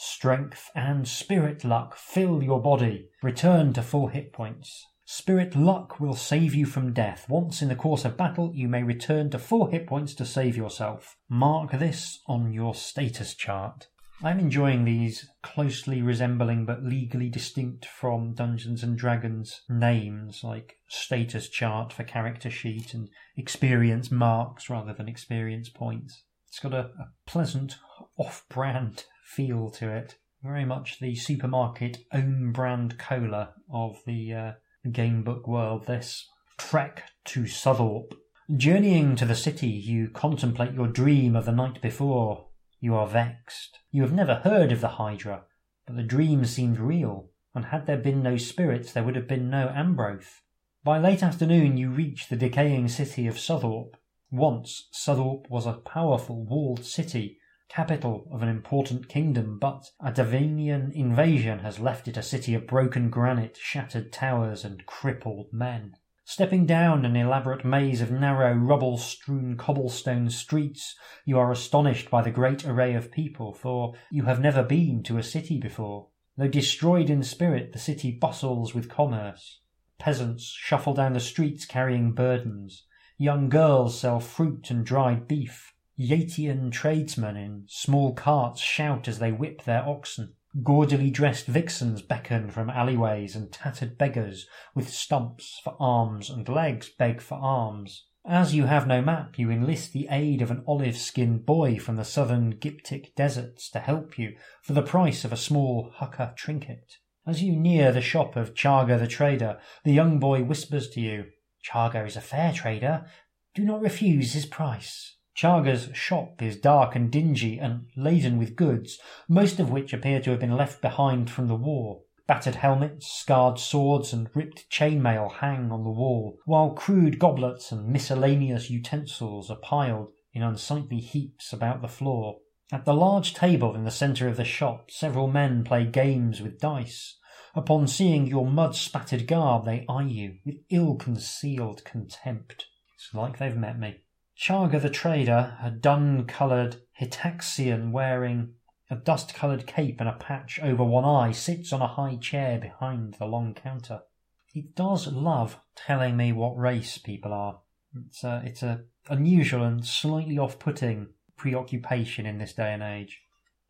[0.00, 3.08] Strength and spirit luck fill your body.
[3.20, 4.86] Return to full hit points.
[5.04, 7.28] Spirit luck will save you from death.
[7.28, 10.56] Once in the course of battle, you may return to full hit points to save
[10.56, 11.16] yourself.
[11.28, 13.88] Mark this on your status chart.
[14.22, 21.48] I'm enjoying these closely resembling but legally distinct from Dungeons and Dragons names like status
[21.48, 26.22] chart for character sheet and experience marks rather than experience points.
[26.46, 27.78] It's got a, a pleasant
[28.16, 30.16] off brand feel to it.
[30.42, 34.52] Very much the supermarket own brand cola of the uh,
[34.86, 36.26] gamebook world, this.
[36.56, 38.14] Trek to Southorpe.
[38.56, 42.46] Journeying to the city, you contemplate your dream of the night before.
[42.80, 43.78] You are vexed.
[43.90, 45.42] You have never heard of the Hydra,
[45.86, 49.50] but the dream seemed real, and had there been no spirits, there would have been
[49.50, 50.40] no Ambroth.
[50.82, 53.96] By late afternoon, you reach the decaying city of Southorpe.
[54.30, 57.38] Once, Southorpe was a powerful walled city
[57.68, 62.66] capital of an important kingdom, but a Davinian invasion has left it a city of
[62.66, 65.94] broken granite, shattered towers, and crippled men.
[66.24, 72.20] Stepping down an elaborate maze of narrow, rubble strewn cobblestone streets, you are astonished by
[72.20, 76.08] the great array of people, for you have never been to a city before.
[76.36, 79.60] Though destroyed in spirit, the city bustles with commerce.
[79.98, 82.84] Peasants shuffle down the streets carrying burdens.
[83.16, 85.74] Young girls sell fruit and dried beef.
[85.98, 90.34] Yatian tradesmen in small carts shout as they whip their oxen.
[90.62, 96.88] Gaudily dressed vixens beckon from alleyways, and tattered beggars with stumps for arms and legs
[96.88, 98.06] beg for arms.
[98.24, 101.96] As you have no map, you enlist the aid of an olive skinned boy from
[101.96, 106.98] the southern Gyptic deserts to help you for the price of a small hukka trinket.
[107.26, 111.26] As you near the shop of Chaga the trader, the young boy whispers to you,
[111.68, 113.06] Chaga is a fair trader.
[113.54, 115.16] Do not refuse his price.
[115.40, 118.98] Chaga's shop is dark and dingy and laden with goods,
[119.28, 122.00] most of which appear to have been left behind from the war.
[122.26, 127.86] Battered helmets, scarred swords, and ripped chainmail hang on the wall, while crude goblets and
[127.86, 132.38] miscellaneous utensils are piled in unsightly heaps about the floor.
[132.72, 136.58] At the large table in the centre of the shop, several men play games with
[136.58, 137.16] dice.
[137.54, 142.66] Upon seeing your mud spattered garb, they eye you with ill concealed contempt.
[142.96, 143.98] It's like they've met me.
[144.38, 148.54] Chaga the trader, a dun coloured Hitaxian wearing
[148.88, 152.58] a dust coloured cape and a patch over one eye, sits on a high chair
[152.58, 154.02] behind the long counter.
[154.46, 157.60] He does love telling me what race people are.
[158.06, 163.20] It's a, it's a unusual and slightly off putting preoccupation in this day and age.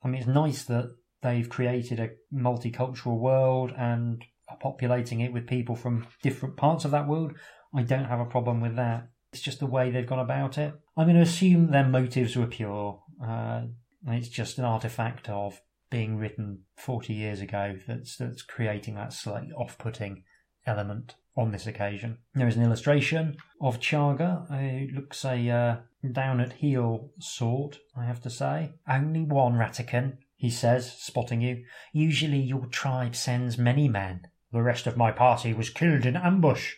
[0.02, 5.46] I mean, it's nice that they've created a multicultural world and are populating it with
[5.46, 7.33] people from different parts of that world.
[7.74, 9.09] I don't have a problem with that.
[9.33, 10.75] It's just the way they've gone about it.
[10.97, 13.03] I'm going to assume their motives were pure.
[13.23, 13.62] Uh,
[14.07, 15.61] it's just an artifact of
[15.91, 20.25] being written 40 years ago that's, that's creating that slightly off putting
[20.67, 22.19] element on this occasion.
[22.35, 24.51] There is an illustration of Chaga.
[24.51, 25.77] It looks a uh,
[26.11, 28.73] down at heel sort, I have to say.
[28.88, 31.64] Only one Ratican, he says, spotting you.
[31.93, 34.23] Usually your tribe sends many men.
[34.52, 36.75] The rest of my party was killed in ambush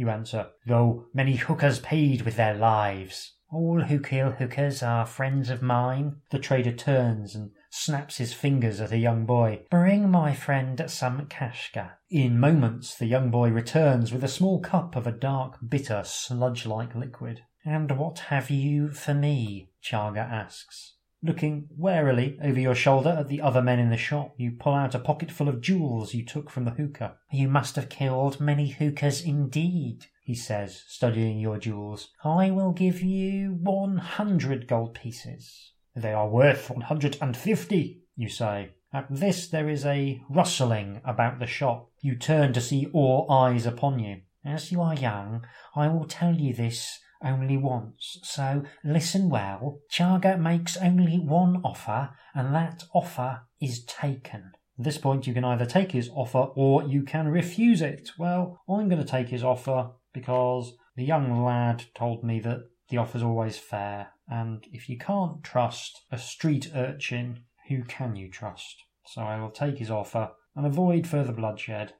[0.00, 3.34] you answer, though many hookers paid with their lives.
[3.52, 6.16] All who kill hookers are friends of mine.
[6.30, 9.62] The trader turns and snaps his fingers at a young boy.
[9.70, 11.92] Bring my friend some kashka.
[12.08, 16.64] In moments, the young boy returns with a small cup of a dark, bitter, sludge
[16.64, 17.42] like liquid.
[17.64, 19.70] And what have you for me?
[19.82, 20.94] Chaga asks.
[21.22, 24.94] Looking warily over your shoulder at the other men in the shop, you pull out
[24.94, 27.16] a pocketful of jewels you took from the hookah.
[27.30, 32.08] You must have killed many hookahs indeed, he says, studying your jewels.
[32.24, 35.72] I will give you one hundred gold pieces.
[35.94, 38.70] They are worth one hundred and fifty, you say.
[38.92, 41.90] At this there is a rustling about the shop.
[42.00, 44.22] You turn to see all eyes upon you.
[44.42, 45.44] As you are young,
[45.76, 49.80] I will tell you this only once, so listen well.
[49.90, 54.52] Chaga makes only one offer, and that offer is taken.
[54.78, 58.10] At this point, you can either take his offer or you can refuse it.
[58.18, 62.96] Well, I'm going to take his offer because the young lad told me that the
[62.96, 68.84] offer's always fair, and if you can't trust a street urchin, who can you trust?
[69.06, 71.94] So I will take his offer and avoid further bloodshed.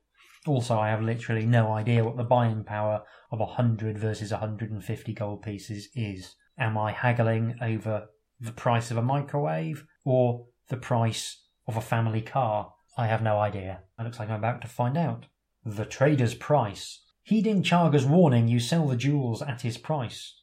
[0.47, 5.43] Also, I have literally no idea what the buying power of 100 versus 150 gold
[5.43, 6.35] pieces is.
[6.59, 8.09] Am I haggling over
[8.41, 12.73] the price of a microwave or the price of a family car?
[12.97, 13.83] I have no idea.
[13.99, 15.27] It looks like I'm about to find out.
[15.65, 17.03] The trader's price.
[17.23, 20.35] Heeding Chaga's warning, you sell the jewels at his price.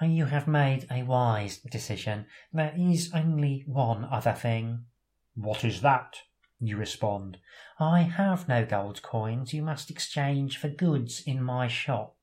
[0.00, 2.26] And You have made a wise decision.
[2.52, 4.86] There is only one other thing.
[5.36, 6.16] What is that?
[6.66, 7.36] You respond,
[7.78, 12.16] I have no gold coins you must exchange for goods in my shop.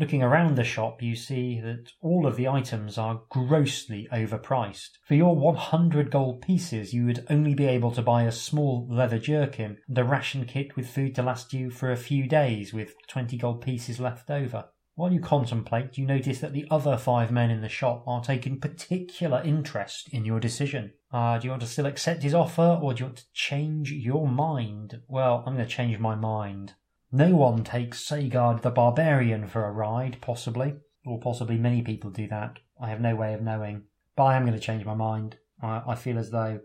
[0.00, 4.98] Looking around the shop, you see that all of the items are grossly overpriced.
[5.06, 9.20] For your 100 gold pieces, you would only be able to buy a small leather
[9.20, 12.94] jerkin and a ration kit with food to last you for a few days with
[13.06, 14.70] 20 gold pieces left over.
[14.96, 18.60] While you contemplate, you notice that the other five men in the shop are taking
[18.60, 20.92] particular interest in your decision.
[21.12, 23.90] Uh, do you want to still accept his offer, or do you want to change
[23.90, 25.00] your mind?
[25.08, 26.74] Well, I'm going to change my mind.
[27.10, 30.74] No one takes Sagard the Barbarian for a ride, possibly,
[31.04, 32.60] or possibly many people do that.
[32.80, 33.82] I have no way of knowing.
[34.16, 35.38] But I am going to change my mind.
[35.60, 36.60] I, I feel as though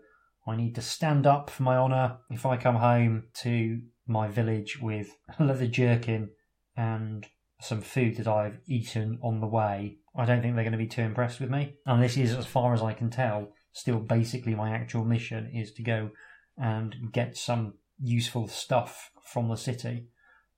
[0.46, 4.80] I need to stand up for my honour if I come home to my village
[4.80, 6.30] with a leather jerkin
[6.76, 7.26] and
[7.60, 10.86] some food that I've eaten on the way, I don't think they're going to be
[10.86, 11.74] too impressed with me.
[11.86, 15.72] And this is, as far as I can tell, still basically my actual mission is
[15.74, 16.10] to go
[16.56, 20.08] and get some useful stuff from the city.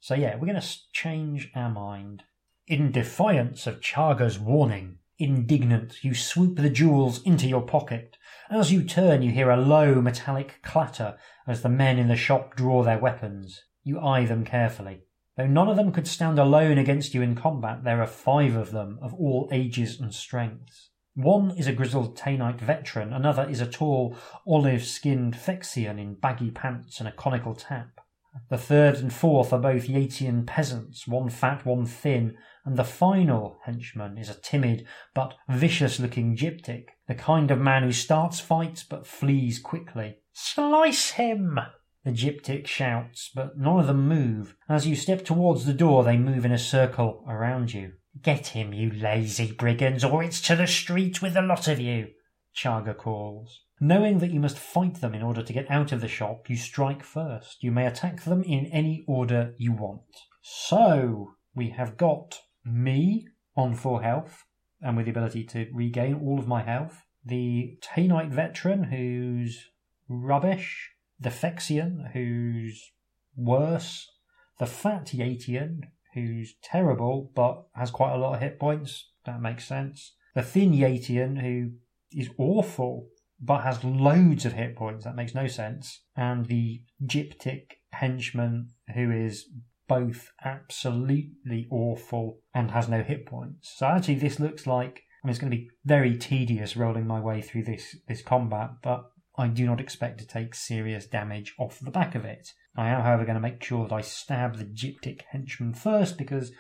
[0.01, 2.25] So yeah, we're going to change our mind.
[2.67, 8.17] In defiance of Chaga's warning, indignant, you swoop the jewels into your pocket.
[8.51, 12.57] As you turn, you hear a low metallic clatter as the men in the shop
[12.57, 13.63] draw their weapons.
[13.85, 15.03] You eye them carefully.
[15.37, 18.71] Though none of them could stand alone against you in combat, there are five of
[18.71, 20.91] them of all ages and strengths.
[21.15, 24.17] One is a grizzled Tainite veteran, another is a tall,
[24.47, 28.01] olive skinned Phyrexian in baggy pants and a conical tap.
[28.49, 33.59] The third and fourth are both Yatian peasants, one fat, one thin, and the final
[33.65, 38.85] henchman is a timid but vicious looking gyptic, the kind of man who starts fights
[38.85, 40.17] but flees quickly.
[40.33, 41.59] Slice him!
[42.05, 44.57] The gyptic shouts, but none of them move.
[44.69, 47.93] As you step towards the door, they move in a circle around you.
[48.21, 52.09] Get him, you lazy brigands, or it's to the street with the lot of you,
[52.57, 53.61] Chaga calls.
[53.81, 56.57] Knowing that you must fight them in order to get out of the shop, you
[56.57, 57.63] strike first.
[57.63, 60.03] You may attack them in any order you want.
[60.41, 64.45] So, we have got me on full health,
[64.81, 67.05] and with the ability to regain all of my health.
[67.25, 69.69] The Tainite veteran, who's
[70.09, 70.92] rubbish
[71.23, 72.93] the Phyrexian, who's
[73.37, 74.11] worse,
[74.59, 75.81] the Fat Yatian,
[76.15, 79.11] who's terrible but has quite a lot of hit points.
[79.25, 80.15] That makes sense.
[80.35, 81.73] The Thin Yatian, who
[82.11, 83.09] is awful
[83.41, 85.05] but has loads of hit points.
[85.05, 86.03] That makes no sense.
[86.17, 89.47] And the Gyptic henchman, who is
[89.89, 93.75] both absolutely awful and has no hit points.
[93.77, 97.21] So actually, this looks like I mean, it's going to be very tedious rolling my
[97.21, 101.81] way through this this combat, but I do not expect to take serious damage off
[101.81, 102.53] the back of it.
[102.77, 106.53] I am, however, going to make sure that I stab the gyptic henchman first because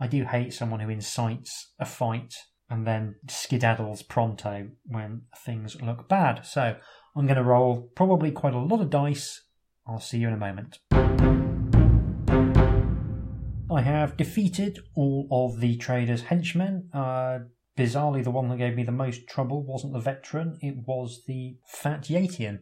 [0.00, 2.34] I do hate someone who incites a fight
[2.70, 6.46] and then skedaddles pronto when things look bad.
[6.46, 6.76] So
[7.16, 9.42] I'm going to roll probably quite a lot of dice.
[9.86, 10.78] I'll see you in a moment.
[13.70, 16.88] I have defeated all of the trader's henchmen.
[16.92, 17.40] Uh,
[17.76, 21.56] bizarrely, the one that gave me the most trouble wasn't the veteran, it was the
[21.66, 22.60] fat Yatian,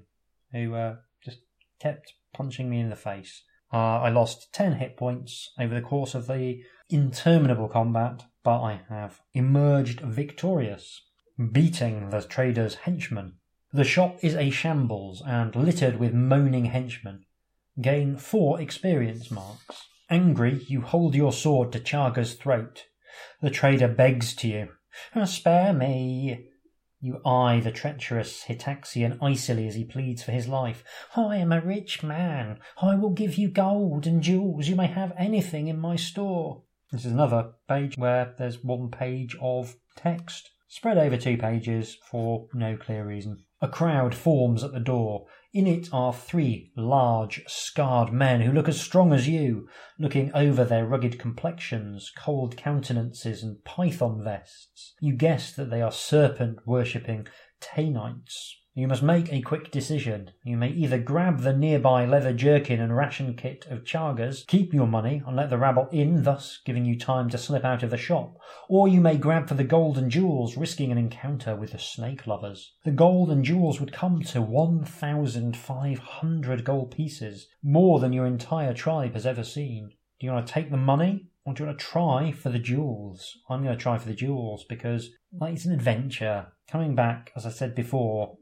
[0.52, 1.38] who uh, just
[1.80, 3.42] kept punching me in the face.
[3.72, 8.80] Uh, I lost 10 hit points over the course of the interminable combat, but I
[8.88, 11.02] have emerged victorious,
[11.52, 13.34] beating the trader's henchmen.
[13.72, 17.24] The shop is a shambles and littered with moaning henchmen.
[17.80, 19.86] Gain 4 experience marks.
[20.10, 22.86] Angry, you hold your sword to Chaga's throat.
[23.40, 24.68] The trader begs to you,
[25.24, 26.46] Spare me.
[27.00, 30.84] You eye the treacherous Hitaxian icily as he pleads for his life.
[31.16, 32.58] I am a rich man.
[32.82, 34.68] I will give you gold and jewels.
[34.68, 36.64] You may have anything in my store.
[36.92, 42.46] This is another page where there's one page of text spread over two pages for
[42.54, 43.44] no clear reason.
[43.60, 45.26] A crowd forms at the door.
[45.52, 50.64] In it are three large, scarred men who look as strong as you, looking over
[50.64, 54.94] their rugged complexions, cold countenances, and python vests.
[55.00, 57.26] You guess that they are serpent worshipping
[57.60, 58.59] Tainites.
[58.72, 60.30] You must make a quick decision.
[60.44, 64.86] You may either grab the nearby leather jerkin and ration kit of Chagas, keep your
[64.86, 67.96] money, and let the rabble in, thus giving you time to slip out of the
[67.96, 68.36] shop,
[68.68, 72.28] or you may grab for the gold and jewels, risking an encounter with the snake
[72.28, 72.74] lovers.
[72.84, 79.14] The gold and jewels would come to 1,500 gold pieces, more than your entire tribe
[79.14, 79.90] has ever seen.
[80.20, 81.26] Do you want to take the money?
[81.44, 83.38] Or do you want to try for the jewels?
[83.48, 86.48] I'm going to try for the jewels because like it's an adventure.
[86.70, 88.36] Coming back, as I said before,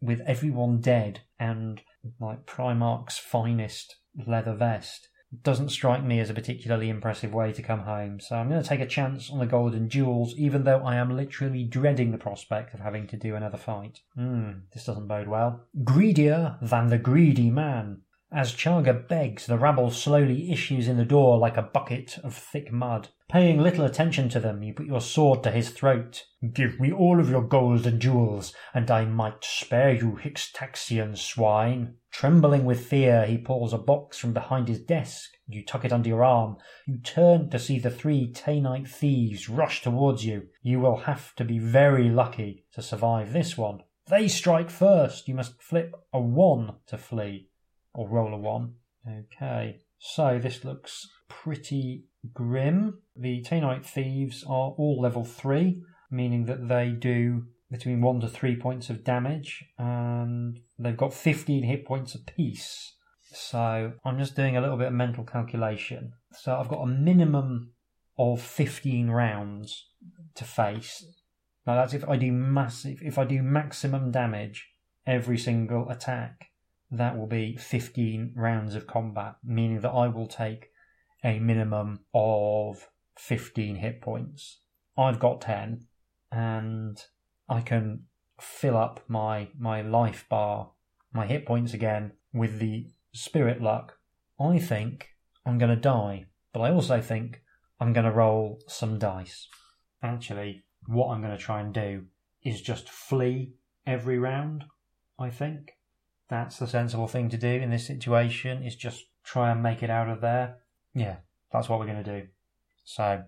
[0.00, 1.80] with everyone dead and
[2.20, 3.96] like Primark's finest
[4.26, 5.08] leather vest
[5.42, 8.20] doesn't strike me as a particularly impressive way to come home.
[8.20, 11.16] So I'm going to take a chance on the golden jewels, even though I am
[11.16, 14.00] literally dreading the prospect of having to do another fight.
[14.14, 15.64] Hmm, this doesn't bode well.
[15.82, 18.02] Greedier than the greedy man.
[18.32, 22.72] As Chaga begs, the rabble slowly issues in the door like a bucket of thick
[22.72, 23.10] mud.
[23.28, 26.24] Paying little attention to them, you put your sword to his throat.
[26.52, 31.94] Give me all of your gold and jewels, and I might spare you, Hitaxian swine.
[32.10, 35.30] Trembling with fear, he pulls a box from behind his desk.
[35.46, 36.56] You tuck it under your arm.
[36.88, 40.48] You turn to see the three Tainite thieves rush towards you.
[40.60, 43.84] You will have to be very lucky to survive this one.
[44.08, 45.28] They strike first.
[45.28, 47.50] You must flip a one to flee
[47.94, 48.74] or roll a one.
[49.08, 53.00] Okay, so this looks pretty grim.
[53.16, 58.56] The Tainite thieves are all level three, meaning that they do between one to three
[58.56, 62.94] points of damage, and they've got 15 hit points apiece.
[63.32, 66.12] So I'm just doing a little bit of mental calculation.
[66.32, 67.72] So I've got a minimum
[68.16, 69.88] of 15 rounds
[70.36, 71.04] to face.
[71.66, 74.68] Now that's if I do massive, if I do maximum damage
[75.06, 76.50] every single attack
[76.98, 80.70] that will be 15 rounds of combat, meaning that I will take
[81.24, 82.88] a minimum of
[83.18, 84.60] 15 hit points.
[84.96, 85.86] I've got 10,
[86.30, 87.02] and
[87.48, 88.04] I can
[88.40, 90.72] fill up my, my life bar,
[91.12, 93.98] my hit points again with the spirit luck.
[94.40, 95.08] I think
[95.46, 97.40] I'm going to die, but I also think
[97.80, 99.48] I'm going to roll some dice.
[100.02, 102.06] Actually, what I'm going to try and do
[102.42, 103.54] is just flee
[103.86, 104.64] every round,
[105.18, 105.72] I think
[106.28, 109.90] that's the sensible thing to do in this situation is just try and make it
[109.90, 110.58] out of there.
[110.94, 111.16] Yeah,
[111.52, 112.26] that's what we're going to do.
[112.84, 113.22] So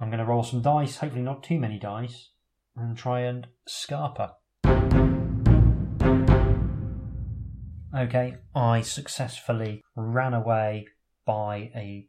[0.00, 2.30] I'm going to roll some dice, hopefully not too many dice,
[2.76, 4.32] and try and scarper.
[7.96, 10.86] Okay, I successfully ran away
[11.24, 12.06] by a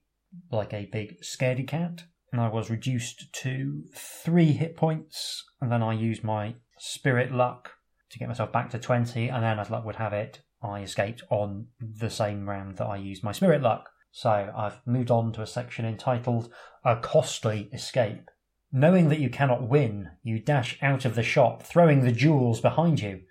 [0.52, 5.82] like a big scaredy cat, and I was reduced to three hit points, and then
[5.82, 7.72] I used my spirit luck
[8.10, 11.24] to get myself back to 20, and then, as luck would have it, I escaped
[11.30, 13.90] on the same round that I used my spirit luck.
[14.12, 16.52] So I've moved on to a section entitled
[16.84, 18.30] A Costly Escape.
[18.72, 23.00] Knowing that you cannot win, you dash out of the shop, throwing the jewels behind
[23.02, 23.22] you.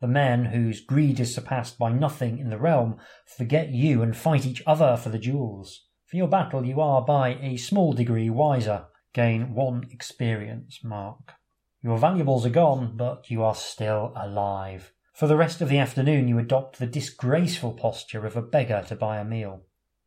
[0.00, 4.46] The men whose greed is surpassed by nothing in the realm forget you and fight
[4.46, 5.86] each other for the jewels.
[6.06, 8.86] For your battle, you are by a small degree wiser.
[9.12, 11.34] Gain one experience mark.
[11.82, 14.92] Your valuables are gone, but you are still alive.
[15.12, 18.96] For the rest of the afternoon, you adopt the disgraceful posture of a beggar to
[18.96, 19.62] buy a meal.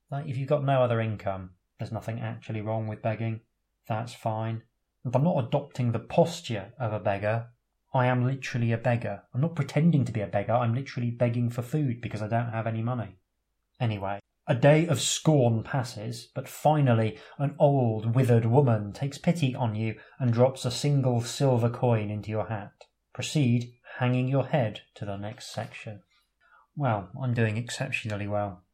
[0.09, 3.41] Like, if you've got no other income, there's nothing actually wrong with begging.
[3.87, 4.63] That's fine.
[5.03, 7.47] And I'm not adopting the posture of a beggar.
[7.93, 9.23] I am literally a beggar.
[9.33, 10.53] I'm not pretending to be a beggar.
[10.53, 13.17] I'm literally begging for food because I don't have any money.
[13.81, 14.20] Anyway,
[14.51, 19.95] a day of scorn passes, but finally an old, withered woman takes pity on you
[20.19, 22.73] and drops a single silver coin into your hat.
[23.13, 26.01] Proceed, hanging your head to the next section.
[26.75, 28.65] Well, I'm doing exceptionally well.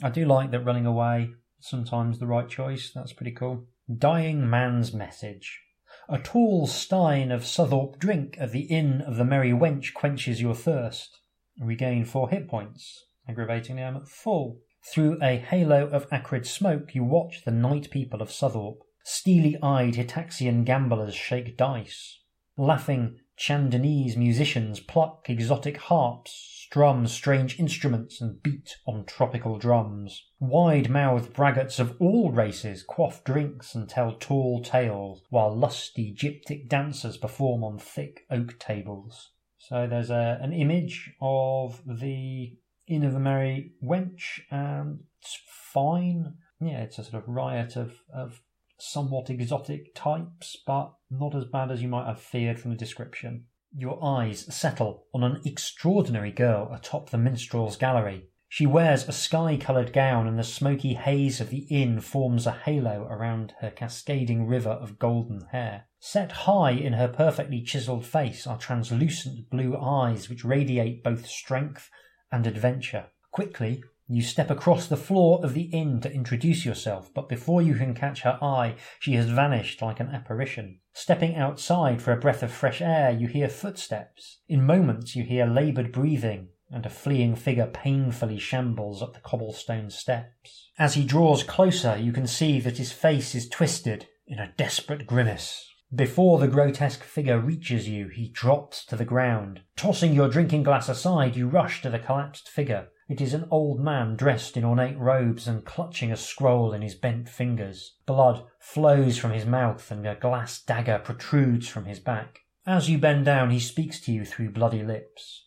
[0.00, 2.92] I do like that running away sometimes the right choice.
[2.94, 3.66] That's pretty cool.
[3.92, 5.62] Dying man's message.
[6.08, 10.54] A tall stein of Southwarp drink at the inn of the Merry Wench quenches your
[10.54, 11.18] thirst.
[11.58, 13.06] Regain four hit points.
[13.28, 14.60] Aggravatingly, I'm at full.
[14.92, 18.78] Through a halo of acrid smoke, you watch the night people of Southwarp.
[19.02, 22.20] Steely eyed Hitaxian gamblers shake dice.
[22.56, 30.26] Laughing Chandonese musicians pluck exotic harps, strum strange instruments, and beat on tropical drums.
[30.38, 36.68] Wide mouthed braggarts of all races quaff drinks and tell tall tales, while lusty gyptic
[36.68, 39.30] dancers perform on thick oak tables.
[39.58, 42.56] So there's a, an image of the
[42.86, 46.34] Inn of the Merry Wench, and it's fine.
[46.60, 48.40] Yeah, it's a sort of riot of, of
[48.78, 53.44] somewhat exotic types, but not as bad as you might have feared from the description.
[53.76, 58.28] Your eyes settle on an extraordinary girl atop the minstrel's gallery.
[58.48, 62.52] She wears a sky coloured gown, and the smoky haze of the inn forms a
[62.52, 65.86] halo around her cascading river of golden hair.
[65.98, 71.90] Set high in her perfectly chiselled face are translucent blue eyes which radiate both strength
[72.34, 73.06] and adventure.
[73.30, 77.76] Quickly, you step across the floor of the inn to introduce yourself, but before you
[77.76, 80.80] can catch her eye, she has vanished like an apparition.
[80.92, 84.40] Stepping outside for a breath of fresh air, you hear footsteps.
[84.48, 89.90] In moments, you hear laboured breathing, and a fleeing figure painfully shambles up the cobblestone
[89.90, 90.70] steps.
[90.76, 95.06] As he draws closer, you can see that his face is twisted in a desperate
[95.06, 95.70] grimace.
[95.94, 99.60] Before the grotesque figure reaches you, he drops to the ground.
[99.76, 102.88] Tossing your drinking glass aside, you rush to the collapsed figure.
[103.08, 106.96] It is an old man dressed in ornate robes and clutching a scroll in his
[106.96, 107.94] bent fingers.
[108.06, 112.40] Blood flows from his mouth and a glass dagger protrudes from his back.
[112.66, 115.44] As you bend down, he speaks to you through bloody lips.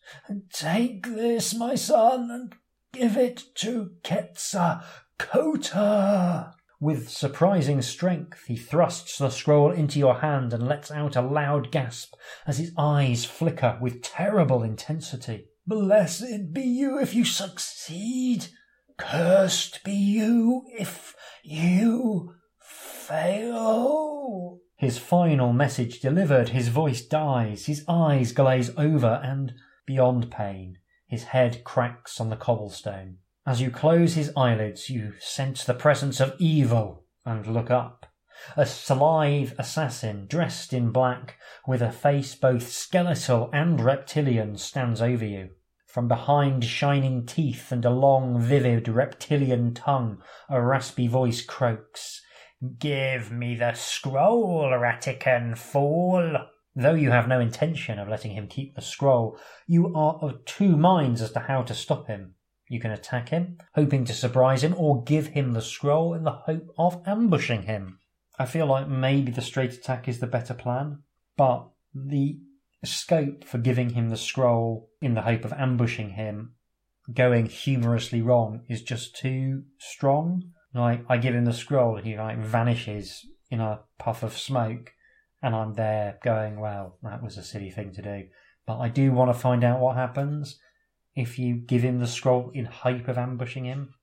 [0.53, 2.55] Take this, my son, and
[2.93, 6.53] give it to Quetzalcoatl.
[6.79, 11.71] With surprising strength, he thrusts the scroll into your hand and lets out a loud
[11.71, 12.13] gasp
[12.45, 15.47] as his eyes flicker with terrible intensity.
[15.65, 18.47] Blessed be you if you succeed.
[18.97, 24.59] Cursed be you if you fail.
[24.75, 29.53] His final message delivered, his voice dies, his eyes glaze over, and,
[29.87, 33.17] beyond pain, his head cracks on the cobblestone.
[33.47, 38.05] As you close his eyelids, you sense the presence of evil and look up.
[38.57, 45.23] A Slithe assassin, dressed in black, with a face both skeletal and reptilian, stands over
[45.23, 45.51] you.
[45.85, 52.21] From behind shining teeth and a long, vivid reptilian tongue, a raspy voice croaks,
[52.79, 56.35] Give me the scroll, Ratican fool!
[56.75, 60.75] Though you have no intention of letting him keep the scroll, you are of two
[60.75, 62.33] minds as to how to stop him.
[62.69, 66.31] You can attack him, hoping to surprise him, or give him the scroll in the
[66.31, 67.99] hope of ambushing him.
[68.37, 71.03] I feel like maybe the straight attack is the better plan,
[71.37, 72.39] but the
[72.83, 76.53] scope for giving him the scroll in the hope of ambushing him
[77.13, 80.51] going humorously wrong is just too strong.
[80.73, 84.93] Like I give him the scroll, he like vanishes in a puff of smoke,
[85.41, 88.27] and I'm there going, "Well, that was a silly thing to do."
[88.65, 90.59] But I do want to find out what happens
[91.17, 93.95] if you give him the scroll in hope of ambushing him.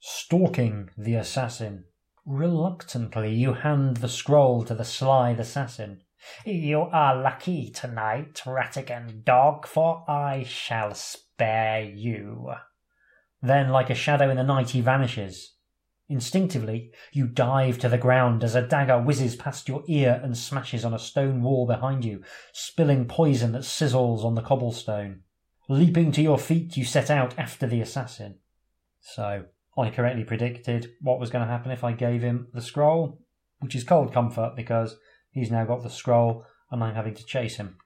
[0.00, 1.84] Stalking the assassin.
[2.24, 6.00] Reluctantly, you hand the scroll to the sly assassin.
[6.46, 12.52] You are lucky tonight, Ratican dog, for I shall spare you.
[13.42, 15.56] Then, like a shadow in the night, he vanishes.
[16.08, 20.86] Instinctively, you dive to the ground as a dagger whizzes past your ear and smashes
[20.86, 22.22] on a stone wall behind you,
[22.54, 25.22] spilling poison that sizzles on the cobblestone.
[25.68, 28.36] Leaping to your feet, you set out after the assassin.
[29.00, 29.46] So,
[29.76, 33.20] I correctly predicted what was going to happen if I gave him the scroll,
[33.60, 34.96] which is cold comfort because
[35.36, 37.76] He's now got the scroll, and I'm having to chase him.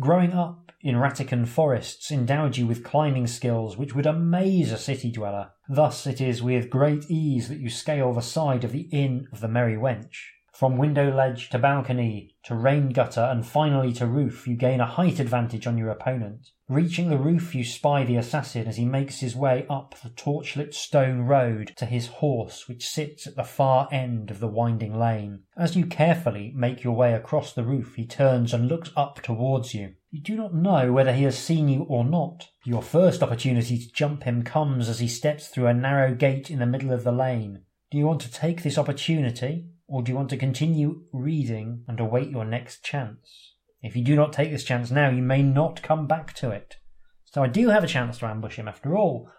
[0.00, 5.12] Growing up in Ratican forests endowed you with climbing skills which would amaze a city
[5.12, 5.52] dweller.
[5.68, 9.38] Thus it is with great ease that you scale the side of the Inn of
[9.40, 10.16] the Merry Wench.
[10.56, 14.86] From window ledge to balcony, to rain gutter, and finally to roof, you gain a
[14.86, 16.48] height advantage on your opponent.
[16.66, 20.72] Reaching the roof, you spy the assassin as he makes his way up the torchlit
[20.72, 25.42] stone road to his horse, which sits at the far end of the winding lane.
[25.58, 29.74] As you carefully make your way across the roof, he turns and looks up towards
[29.74, 29.96] you.
[30.10, 32.48] You do not know whether he has seen you or not.
[32.64, 36.60] Your first opportunity to jump him comes as he steps through a narrow gate in
[36.60, 37.64] the middle of the lane.
[37.90, 39.66] Do you want to take this opportunity?
[39.88, 43.54] Or do you want to continue reading and await your next chance?
[43.82, 46.76] If you do not take this chance now, you may not come back to it.
[47.24, 49.30] So I do have a chance to ambush him after all.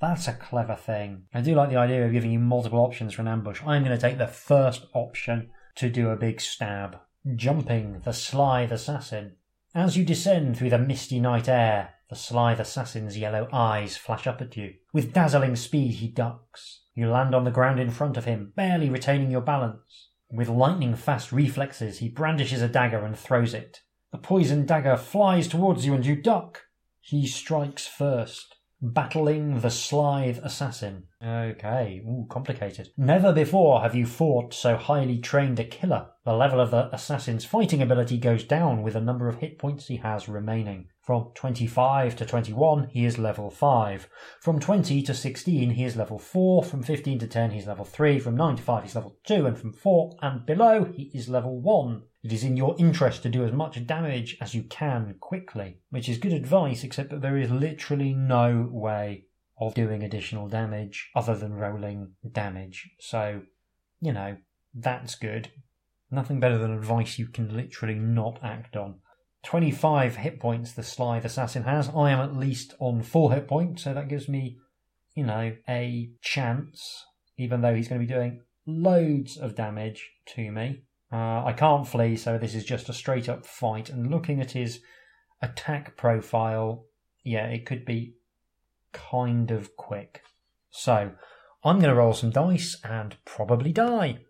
[0.00, 1.24] That's a clever thing.
[1.32, 3.62] I do like the idea of giving you multiple options for an ambush.
[3.64, 6.98] I'm going to take the first option to do a big stab.
[7.34, 9.36] Jumping the Slithe Assassin.
[9.74, 14.42] As you descend through the misty night air, the Slithe Assassin's yellow eyes flash up
[14.42, 14.74] at you.
[14.92, 16.82] With dazzling speed, he ducks.
[16.94, 20.10] You land on the ground in front of him, barely retaining your balance.
[20.30, 23.80] With lightning fast reflexes, he brandishes a dagger and throws it.
[24.12, 26.62] The poisoned dagger flies towards you and you duck.
[27.00, 28.56] He strikes first.
[28.80, 31.04] Battling the Slithe Assassin.
[31.24, 32.90] Okay, ooh, complicated.
[32.96, 36.08] Never before have you fought so highly trained a killer.
[36.24, 39.86] The level of the assassin's fighting ability goes down with the number of hit points
[39.86, 40.88] he has remaining.
[41.04, 44.08] From 25 to 21, he is level 5.
[44.40, 46.64] From 20 to 16, he is level 4.
[46.64, 48.18] From 15 to 10, he's level 3.
[48.18, 49.46] From 9 to 5, he's level 2.
[49.46, 52.02] And from 4 and below, he is level 1.
[52.22, 56.08] It is in your interest to do as much damage as you can quickly, which
[56.08, 59.26] is good advice, except that there is literally no way
[59.60, 62.90] of doing additional damage other than rolling damage.
[62.98, 63.42] So,
[64.00, 64.38] you know,
[64.74, 65.50] that's good.
[66.10, 69.00] Nothing better than advice you can literally not act on.
[69.44, 71.88] 25 hit points the Slithe Assassin has.
[71.94, 74.58] I am at least on 4 hit points, so that gives me,
[75.14, 77.04] you know, a chance,
[77.36, 80.82] even though he's going to be doing loads of damage to me.
[81.12, 83.90] Uh, I can't flee, so this is just a straight up fight.
[83.90, 84.80] And looking at his
[85.40, 86.86] attack profile,
[87.22, 88.14] yeah, it could be
[88.92, 90.22] kind of quick.
[90.70, 91.12] So
[91.62, 94.20] I'm going to roll some dice and probably die.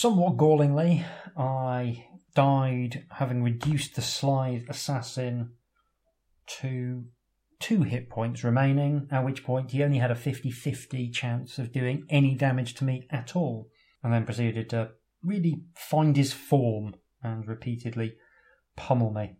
[0.00, 1.04] Somewhat gallingly,
[1.36, 5.54] I died having reduced the Slithe assassin
[6.60, 7.06] to
[7.58, 11.72] two hit points remaining, at which point he only had a 50 50 chance of
[11.72, 13.70] doing any damage to me at all,
[14.00, 14.90] and then proceeded to
[15.24, 18.14] really find his form and repeatedly
[18.76, 19.34] pummel me.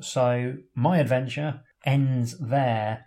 [0.00, 3.06] So my adventure ends there,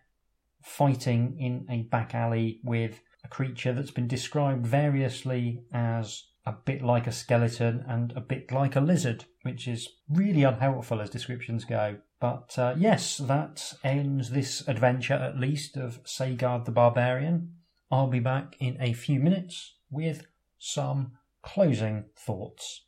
[0.63, 6.81] fighting in a back alley with a creature that's been described variously as a bit
[6.81, 11.63] like a skeleton and a bit like a lizard, which is really unhelpful as descriptions
[11.63, 11.97] go.
[12.19, 17.53] But uh, yes, that ends this adventure at least of Sagard the Barbarian.
[17.91, 20.25] I'll be back in a few minutes with
[20.57, 22.85] some closing thoughts.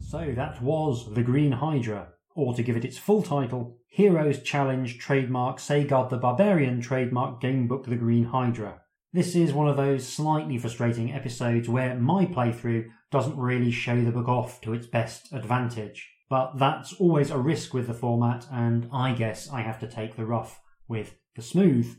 [0.00, 4.98] So that was The Green Hydra, or to give it its full title, Heroes Challenge
[4.98, 8.81] Trademark Sagard the Barbarian Trademark Gamebook The Green Hydra.
[9.12, 14.10] This is one of those slightly frustrating episodes where my playthrough doesn't really show the
[14.10, 16.08] book off to its best advantage.
[16.30, 20.16] But that's always a risk with the format, and I guess I have to take
[20.16, 21.94] the rough with the smooth.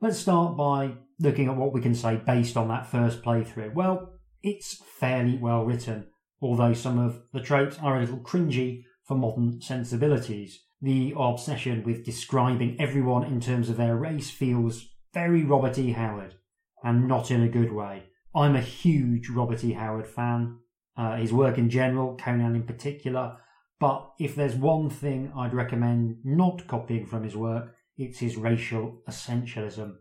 [0.00, 3.74] Let's start by looking at what we can say based on that first playthrough.
[3.74, 6.06] Well, it's fairly well written
[6.44, 10.62] although some of the tropes are a little cringy for modern sensibilities.
[10.82, 15.92] The obsession with describing everyone in terms of their race feels very Robert E.
[15.92, 16.34] Howard,
[16.82, 18.02] and not in a good way.
[18.34, 19.72] I'm a huge Robert E.
[19.72, 20.58] Howard fan,
[20.96, 23.36] uh, his work in general, Conan in particular,
[23.78, 29.02] but if there's one thing I'd recommend not copying from his work, it's his racial
[29.08, 29.94] essentialism.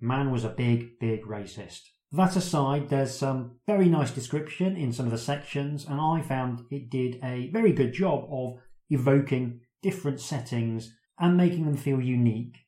[0.00, 1.80] Man was a big, big racist.
[2.12, 6.60] That aside, there's some very nice description in some of the sections, and I found
[6.70, 8.58] it did a very good job of
[8.90, 12.65] evoking different settings and making them feel unique.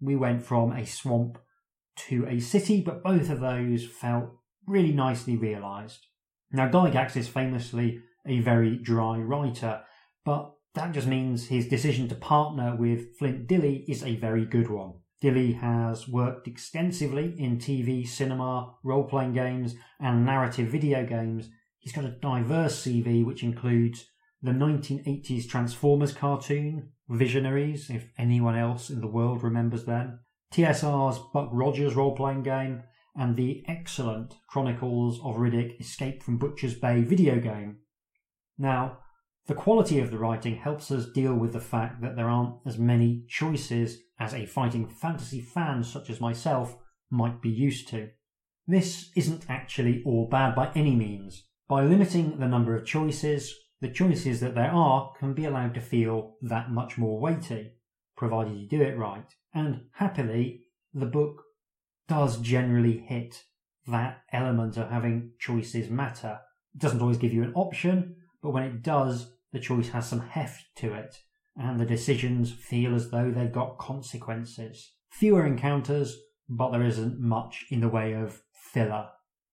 [0.00, 1.38] We went from a swamp
[2.08, 4.30] to a city, but both of those felt
[4.66, 6.06] really nicely realised.
[6.52, 9.82] Now, Gygax is famously a very dry writer,
[10.24, 14.70] but that just means his decision to partner with Flint Dille is a very good
[14.70, 14.94] one.
[15.20, 21.48] Dille has worked extensively in TV, cinema, role playing games, and narrative video games.
[21.80, 24.06] He's got a diverse CV which includes
[24.42, 30.20] the 1980s Transformers cartoon, Visionaries, if anyone else in the world remembers them,
[30.52, 32.82] TSR's Buck Rogers role playing game,
[33.16, 37.78] and the excellent Chronicles of Riddick Escape from Butcher's Bay video game.
[38.56, 38.98] Now,
[39.46, 42.78] the quality of the writing helps us deal with the fact that there aren't as
[42.78, 46.76] many choices as a fighting fantasy fan such as myself
[47.10, 48.10] might be used to.
[48.66, 51.46] This isn't actually all bad by any means.
[51.66, 55.80] By limiting the number of choices, the choices that there are can be allowed to
[55.80, 57.72] feel that much more weighty,
[58.16, 59.34] provided you do it right.
[59.54, 61.42] And happily, the book
[62.08, 63.44] does generally hit
[63.86, 66.40] that element of having choices matter.
[66.74, 70.20] It doesn't always give you an option, but when it does, the choice has some
[70.20, 71.22] heft to it
[71.58, 74.92] and the decisions feel as though they've got consequences.
[75.10, 76.16] Fewer encounters,
[76.48, 79.08] but there isn't much in the way of filler.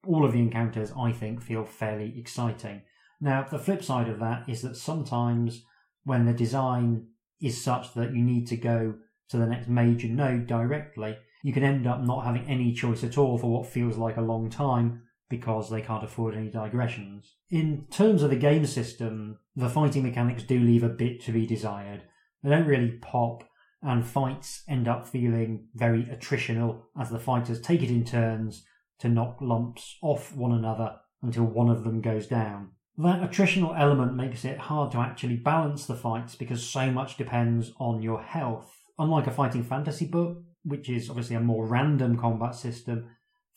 [0.06, 2.84] All of the encounters, I think, feel fairly exciting.
[3.22, 5.64] Now, the flip side of that is that sometimes
[6.04, 7.08] when the design
[7.42, 8.96] is such that you need to go
[9.30, 13.18] to the next major node directly, you can end up not having any choice at
[13.18, 17.36] all for what feels like a long time because they can't afford any digressions.
[17.50, 21.46] In terms of the game system, the fighting mechanics do leave a bit to be
[21.46, 22.04] desired.
[22.44, 23.44] They don't really pop,
[23.82, 28.66] and fights end up feeling very attritional as the fighters take it in turns
[29.00, 32.72] to knock lumps off one another until one of them goes down.
[32.98, 37.74] That attritional element makes it hard to actually balance the fights because so much depends
[37.78, 38.72] on your health.
[38.98, 43.10] Unlike a fighting fantasy book, which is obviously a more random combat system,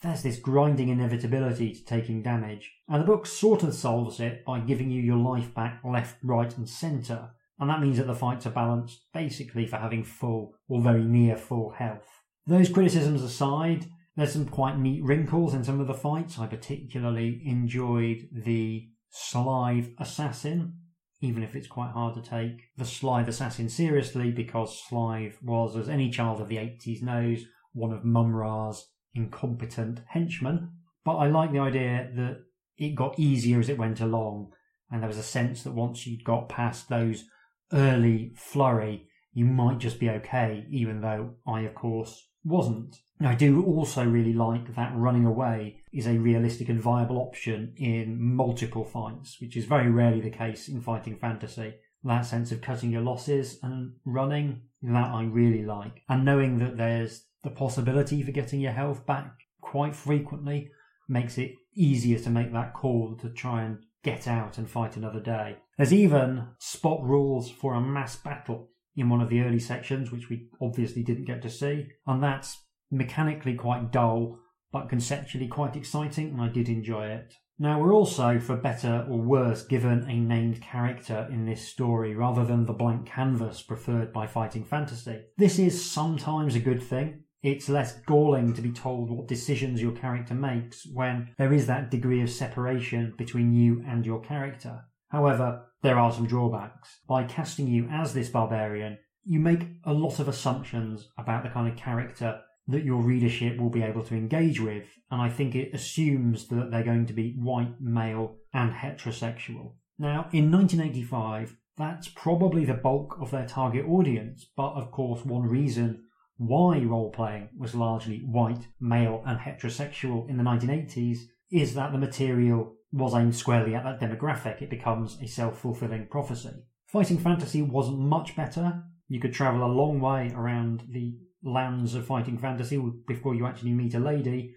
[0.02, 4.60] there's this grinding inevitability to taking damage, and the book sort of solves it by
[4.60, 8.46] giving you your life back left, right, and centre, and that means that the fights
[8.46, 12.06] are balanced basically for having full or very near full health.
[12.46, 13.86] Those criticisms aside,
[14.16, 16.38] there's some quite neat wrinkles in some of the fights.
[16.38, 20.74] I particularly enjoyed the Slithe Assassin,
[21.20, 25.88] even if it's quite hard to take the Slithe Assassin seriously because Slithe was, as
[25.88, 30.70] any child of the 80s knows, one of Mumm-Ra's incompetent henchmen.
[31.04, 32.38] But I like the idea that
[32.76, 34.52] it got easier as it went along,
[34.90, 37.24] and there was a sense that once you got past those
[37.72, 42.96] early flurry, you might just be okay, even though I, of course, wasn't.
[43.20, 48.20] I do also really like that running away is a realistic and viable option in
[48.20, 51.74] multiple fights, which is very rarely the case in fighting fantasy.
[52.04, 56.02] That sense of cutting your losses and running, that I really like.
[56.08, 60.70] And knowing that there's the possibility for getting your health back quite frequently
[61.08, 65.20] makes it easier to make that call to try and get out and fight another
[65.20, 65.56] day.
[65.76, 70.28] There's even spot rules for a mass battle in one of the early sections, which
[70.28, 71.86] we obviously didn't get to see.
[72.06, 74.38] And that's mechanically quite dull,
[74.72, 77.34] but conceptually quite exciting, and I did enjoy it.
[77.60, 82.44] Now, we're also, for better or worse, given a named character in this story rather
[82.44, 85.22] than the blank canvas preferred by fighting fantasy.
[85.36, 87.24] This is sometimes a good thing.
[87.42, 91.90] It's less galling to be told what decisions your character makes when there is that
[91.90, 94.84] degree of separation between you and your character.
[95.08, 97.00] However, there are some drawbacks.
[97.06, 101.68] By casting you as this barbarian, you make a lot of assumptions about the kind
[101.70, 105.74] of character that your readership will be able to engage with, and I think it
[105.74, 109.72] assumes that they're going to be white, male, and heterosexual.
[109.98, 115.48] Now, in 1985, that's probably the bulk of their target audience, but of course, one
[115.48, 116.04] reason
[116.36, 121.98] why role playing was largely white, male, and heterosexual in the 1980s is that the
[121.98, 126.64] material was aimed squarely at that demographic, it becomes a self fulfilling prophecy.
[126.86, 128.82] Fighting fantasy wasn't much better.
[129.08, 133.72] You could travel a long way around the lands of fighting fantasy before you actually
[133.72, 134.54] meet a lady,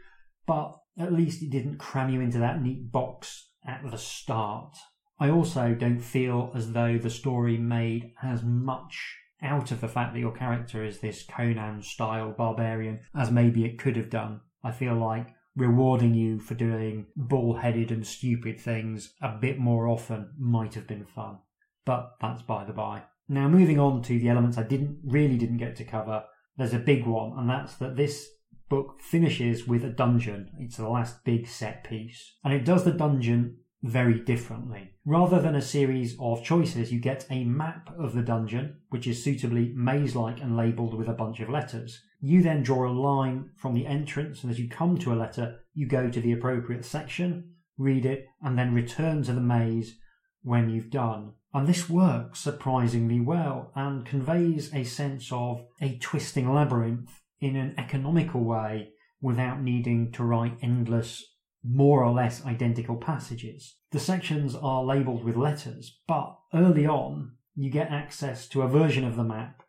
[0.48, 4.76] but at least it didn't cram you into that neat box at the start.
[5.20, 10.14] I also don't feel as though the story made as much out of the fact
[10.14, 14.42] that your character is this Conan style barbarian as maybe it could have done.
[14.64, 20.32] I feel like rewarding you for doing bull-headed and stupid things a bit more often
[20.38, 21.40] might have been fun.
[21.86, 23.04] But that's by the by.
[23.28, 26.24] Now moving on to the elements I didn't really didn't get to cover,
[26.58, 28.28] there's a big one, and that's that this
[28.70, 30.50] book finishes with a dungeon.
[30.60, 32.36] It's the last big set piece.
[32.44, 34.92] And it does the dungeon very differently.
[35.06, 39.24] Rather than a series of choices, you get a map of the dungeon, which is
[39.24, 42.02] suitably maze like and labelled with a bunch of letters.
[42.20, 45.62] You then draw a line from the entrance, and as you come to a letter,
[45.74, 49.98] you go to the appropriate section, read it, and then return to the maze
[50.44, 51.34] when you've done.
[51.54, 57.10] And this works surprisingly well and conveys a sense of a twisting labyrinth
[57.40, 58.90] in an economical way
[59.22, 61.26] without needing to write endless
[61.64, 63.76] more or less identical passages.
[63.92, 69.04] The sections are labelled with letters, but early on you get access to a version
[69.04, 69.64] of the map,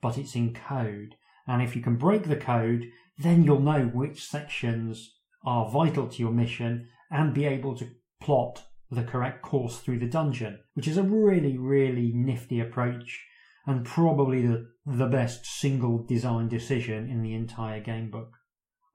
[0.00, 1.14] but it's in code.
[1.46, 2.84] And if you can break the code,
[3.18, 7.88] then you'll know which sections are vital to your mission and be able to
[8.20, 13.24] plot the correct course through the dungeon, which is a really, really nifty approach
[13.66, 18.30] and probably the, the best single design decision in the entire gamebook.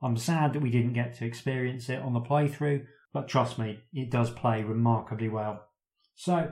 [0.03, 3.79] I'm sad that we didn't get to experience it on the playthrough, but trust me,
[3.93, 5.65] it does play remarkably well.
[6.15, 6.51] So,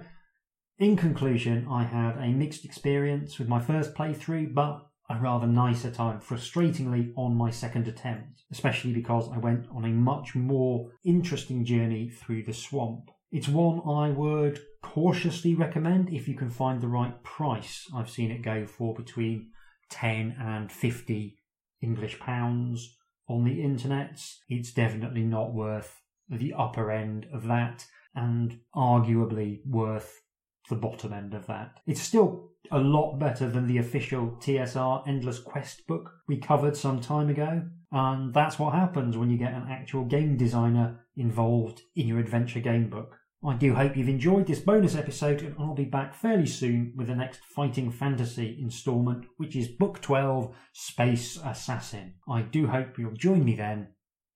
[0.79, 5.91] in conclusion, I had a mixed experience with my first playthrough, but a rather nicer
[5.91, 11.65] time, frustratingly, on my second attempt, especially because I went on a much more interesting
[11.65, 13.11] journey through the swamp.
[13.31, 17.85] It's one I would cautiously recommend if you can find the right price.
[17.93, 19.51] I've seen it go for between
[19.89, 21.37] 10 and 50
[21.81, 22.97] English pounds
[23.31, 30.21] on the internet, it's definitely not worth the upper end of that and arguably worth
[30.69, 31.79] the bottom end of that.
[31.87, 37.01] It's still a lot better than the official TSR Endless Quest book we covered some
[37.01, 37.63] time ago.
[37.91, 42.61] And that's what happens when you get an actual game designer involved in your adventure
[42.61, 43.17] game book.
[43.43, 47.07] I do hope you've enjoyed this bonus episode, and I'll be back fairly soon with
[47.07, 52.13] the next Fighting Fantasy installment, which is Book 12 Space Assassin.
[52.29, 53.87] I do hope you'll join me then.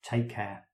[0.03, 0.66] Take care.